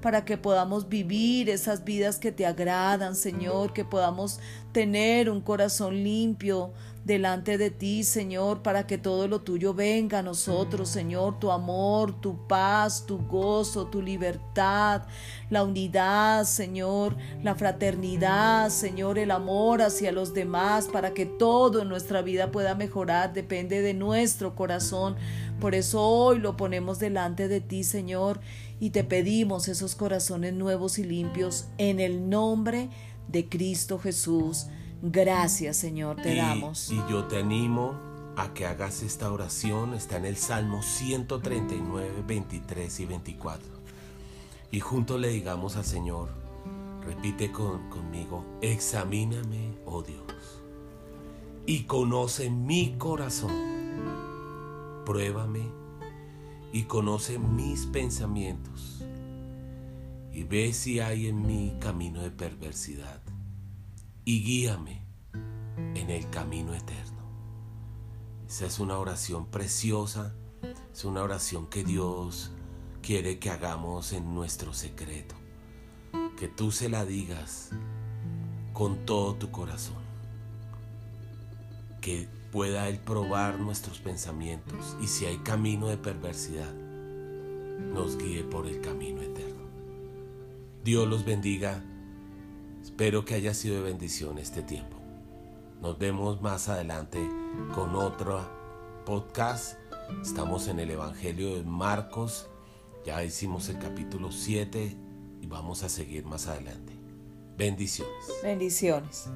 para 0.00 0.24
que 0.24 0.36
podamos 0.38 0.88
vivir 0.88 1.50
esas 1.50 1.84
vidas 1.84 2.17
que 2.18 2.32
te 2.32 2.46
agradan, 2.46 3.14
Señor, 3.14 3.72
que 3.72 3.84
podamos 3.84 4.40
tener 4.72 5.30
un 5.30 5.40
corazón 5.40 6.02
limpio 6.02 6.72
delante 7.04 7.56
de 7.56 7.70
ti, 7.70 8.04
Señor, 8.04 8.62
para 8.62 8.86
que 8.86 8.98
todo 8.98 9.28
lo 9.28 9.40
tuyo 9.40 9.72
venga 9.72 10.18
a 10.18 10.22
nosotros, 10.22 10.90
Señor, 10.90 11.38
tu 11.40 11.50
amor, 11.50 12.20
tu 12.20 12.46
paz, 12.46 13.06
tu 13.06 13.18
gozo, 13.26 13.86
tu 13.86 14.02
libertad, 14.02 15.04
la 15.48 15.64
unidad, 15.64 16.44
Señor, 16.44 17.16
la 17.42 17.54
fraternidad, 17.54 18.68
Señor, 18.68 19.18
el 19.18 19.30
amor 19.30 19.80
hacia 19.80 20.12
los 20.12 20.34
demás, 20.34 20.86
para 20.86 21.14
que 21.14 21.24
todo 21.24 21.80
en 21.80 21.88
nuestra 21.88 22.20
vida 22.20 22.50
pueda 22.50 22.74
mejorar, 22.74 23.32
depende 23.32 23.80
de 23.80 23.94
nuestro 23.94 24.54
corazón. 24.54 25.16
Por 25.60 25.74
eso 25.74 26.02
hoy 26.02 26.38
lo 26.38 26.58
ponemos 26.58 26.98
delante 26.98 27.48
de 27.48 27.62
ti, 27.62 27.84
Señor, 27.84 28.38
y 28.80 28.90
te 28.90 29.04
pedimos 29.04 29.68
esos 29.68 29.94
corazones 29.94 30.54
nuevos 30.54 30.98
y 30.98 31.04
limpios 31.04 31.66
en 31.78 32.00
el 32.00 32.28
nombre 32.28 32.90
de 33.28 33.48
Cristo 33.48 33.98
Jesús. 33.98 34.66
Gracias, 35.02 35.76
Señor, 35.76 36.16
te 36.16 36.34
damos. 36.34 36.90
Y 36.90 36.96
yo 37.10 37.26
te 37.26 37.38
animo 37.38 37.98
a 38.36 38.54
que 38.54 38.66
hagas 38.66 39.02
esta 39.02 39.30
oración. 39.32 39.94
Está 39.94 40.16
en 40.16 40.26
el 40.26 40.36
Salmo 40.36 40.82
139, 40.82 42.22
23 42.26 43.00
y 43.00 43.06
24. 43.06 43.68
Y 44.70 44.80
juntos 44.80 45.20
le 45.20 45.28
digamos 45.28 45.76
al 45.76 45.84
Señor, 45.84 46.28
repite 47.04 47.50
conmigo, 47.50 48.44
examíname, 48.60 49.78
oh 49.86 50.02
Dios, 50.02 50.22
y 51.64 51.84
conoce 51.84 52.50
mi 52.50 52.96
corazón. 52.98 53.78
Pruébame 55.06 55.77
y 56.72 56.84
conoce 56.84 57.38
mis 57.38 57.86
pensamientos. 57.86 59.02
Y 60.32 60.44
ve 60.44 60.72
si 60.72 61.00
hay 61.00 61.26
en 61.26 61.46
mí 61.46 61.76
camino 61.80 62.22
de 62.22 62.30
perversidad 62.30 63.20
y 64.24 64.44
guíame 64.44 65.02
en 65.94 66.10
el 66.10 66.28
camino 66.30 66.74
eterno. 66.74 67.18
Esa 68.46 68.66
es 68.66 68.78
una 68.78 68.98
oración 68.98 69.46
preciosa, 69.46 70.34
es 70.92 71.04
una 71.04 71.22
oración 71.22 71.66
que 71.66 71.84
Dios 71.84 72.52
quiere 73.02 73.38
que 73.38 73.50
hagamos 73.50 74.12
en 74.12 74.34
nuestro 74.34 74.74
secreto, 74.74 75.34
que 76.36 76.48
tú 76.48 76.70
se 76.70 76.88
la 76.88 77.04
digas 77.04 77.70
con 78.72 79.04
todo 79.06 79.34
tu 79.34 79.50
corazón, 79.50 80.02
que 82.00 82.28
pueda 82.50 82.88
Él 82.88 82.98
probar 82.98 83.58
nuestros 83.58 83.98
pensamientos 83.98 84.96
y 85.00 85.06
si 85.06 85.26
hay 85.26 85.38
camino 85.38 85.88
de 85.88 85.96
perversidad, 85.96 86.72
nos 86.72 88.18
guíe 88.18 88.44
por 88.44 88.66
el 88.66 88.80
camino 88.80 89.22
eterno. 89.22 89.68
Dios 90.84 91.06
los 91.06 91.24
bendiga 91.24 91.82
Espero 92.88 93.24
que 93.24 93.34
haya 93.34 93.54
sido 93.54 93.76
de 93.76 93.82
bendición 93.82 94.38
este 94.38 94.62
tiempo. 94.62 94.96
Nos 95.80 95.98
vemos 95.98 96.40
más 96.40 96.68
adelante 96.68 97.18
con 97.74 97.94
otro 97.94 98.40
podcast. 99.04 99.78
Estamos 100.22 100.68
en 100.68 100.80
el 100.80 100.90
Evangelio 100.90 101.54
de 101.54 101.64
Marcos. 101.64 102.48
Ya 103.04 103.22
hicimos 103.22 103.68
el 103.68 103.78
capítulo 103.78 104.32
7 104.32 104.96
y 105.40 105.46
vamos 105.46 105.82
a 105.82 105.88
seguir 105.88 106.24
más 106.24 106.46
adelante. 106.46 106.94
Bendiciones. 107.56 108.24
Bendiciones. 108.42 109.28